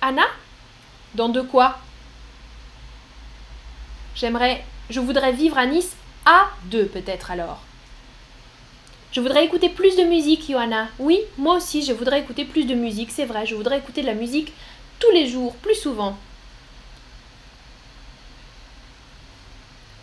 Anna? 0.00 0.24
Dans 1.14 1.28
deux 1.28 1.44
quoi? 1.44 1.78
J'aimerais. 4.14 4.64
Je 4.90 5.00
voudrais 5.00 5.32
vivre 5.32 5.56
à 5.56 5.66
Nice 5.66 5.94
à 6.26 6.50
deux 6.64 6.86
peut-être 6.86 7.30
alors. 7.30 7.62
Je 9.12 9.20
voudrais 9.20 9.44
écouter 9.44 9.68
plus 9.68 9.96
de 9.96 10.04
musique, 10.04 10.48
Johanna. 10.48 10.88
Oui, 10.98 11.18
moi 11.36 11.56
aussi, 11.56 11.84
je 11.84 11.92
voudrais 11.92 12.20
écouter 12.20 12.44
plus 12.44 12.64
de 12.64 12.74
musique, 12.74 13.10
c'est 13.10 13.24
vrai. 13.24 13.44
Je 13.44 13.56
voudrais 13.56 13.78
écouter 13.78 14.02
de 14.02 14.06
la 14.06 14.14
musique 14.14 14.52
tous 15.00 15.10
les 15.12 15.26
jours, 15.26 15.56
plus 15.56 15.74
souvent. 15.74 16.16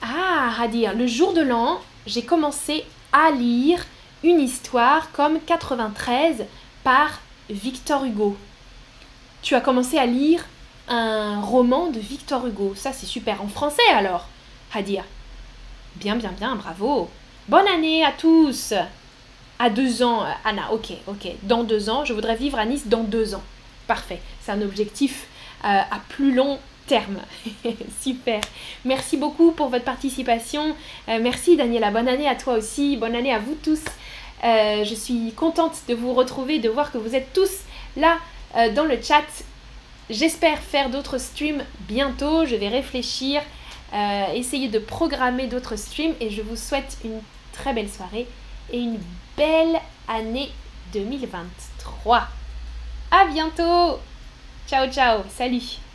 Ah, 0.02 0.37
à 0.62 0.68
dire, 0.68 0.94
le 0.94 1.08
jour 1.08 1.34
de 1.34 1.42
l'an, 1.42 1.80
j'ai 2.06 2.24
commencé 2.24 2.86
à 3.12 3.32
lire 3.32 3.86
une 4.24 4.40
histoire 4.40 5.12
comme 5.12 5.40
93 5.40 6.46
par 6.84 7.22
Victor 7.50 8.06
Hugo. 8.06 8.38
Tu 9.42 9.56
as 9.56 9.62
commencé 9.62 9.98
à 9.98 10.06
lire 10.06 10.46
un 10.88 11.42
roman 11.42 11.88
de 11.88 12.00
Victor 12.00 12.48
Hugo. 12.48 12.74
Ça, 12.76 12.94
c'est 12.94 13.06
super. 13.06 13.42
En 13.42 13.48
français 13.48 13.82
alors 13.94 14.28
Hadia. 14.74 15.04
Bien, 15.96 16.16
bien, 16.16 16.32
bien, 16.32 16.56
bravo. 16.56 17.10
Bonne 17.48 17.68
année 17.68 18.06
à 18.06 18.12
tous. 18.12 18.74
À 19.60 19.70
deux 19.70 20.04
ans, 20.04 20.24
euh, 20.24 20.30
Anna, 20.46 20.72
ok, 20.72 20.92
ok. 21.08 21.28
Dans 21.44 21.64
deux 21.64 21.90
ans, 21.90 22.06
je 22.06 22.14
voudrais 22.14 22.36
vivre 22.36 22.60
à 22.60 22.66
Nice 22.66 22.88
dans 22.88 23.04
deux 23.04 23.34
ans. 23.34 23.44
Parfait. 23.88 24.22
C'est 24.42 24.52
un 24.52 24.62
objectif 24.62 25.28
euh, 25.64 25.68
à 25.68 26.00
plus 26.10 26.34
long 26.34 26.60
terme. 26.88 27.20
Super. 28.02 28.42
Merci 28.86 29.18
beaucoup 29.18 29.52
pour 29.52 29.70
votre 29.70 29.84
participation. 29.84 30.76
Euh, 31.10 31.20
merci 31.22 31.56
Daniela. 31.56 31.92
Bonne 31.92 32.08
année 32.08 32.28
à 32.28 32.36
toi 32.36 32.56
aussi. 32.56 32.98
Bonne 32.98 33.16
année 33.16 33.34
à 33.34 33.40
vous 33.40 33.56
tous. 33.56 33.84
je 34.44 34.96
suis 34.96 35.32
contente 35.34 35.76
de 35.88 35.96
vous 35.96 36.14
retrouver, 36.14 36.60
de 36.60 36.70
voir 36.70 36.92
que 36.92 36.98
vous 36.98 37.16
êtes 37.16 37.34
tous 37.34 37.52
là 37.96 38.18
dans 38.76 38.86
le 38.86 39.02
chat. 39.02 39.26
J'espère 40.10 40.60
faire 40.60 40.90
d'autres 40.90 41.18
streams 41.18 41.64
bientôt. 41.88 42.46
Je 42.46 42.56
vais 42.56 42.70
réfléchir, 42.70 43.42
essayer 44.34 44.70
de 44.70 44.80
programmer 44.80 45.48
d'autres 45.48 45.76
streams 45.76 46.14
et 46.22 46.30
je 46.30 46.42
vous 46.42 46.56
souhaite 46.56 46.98
une 47.04 47.20
très 47.52 47.74
belle 47.74 47.90
soirée 47.90 48.28
et 48.72 48.80
une 48.80 49.00
belle 49.36 49.80
année 50.08 50.52
2023. 50.94 52.28
À 53.12 53.26
bientôt. 53.26 54.00
Ciao 54.68 54.88
ciao. 54.92 55.24
Salut. 55.30 55.87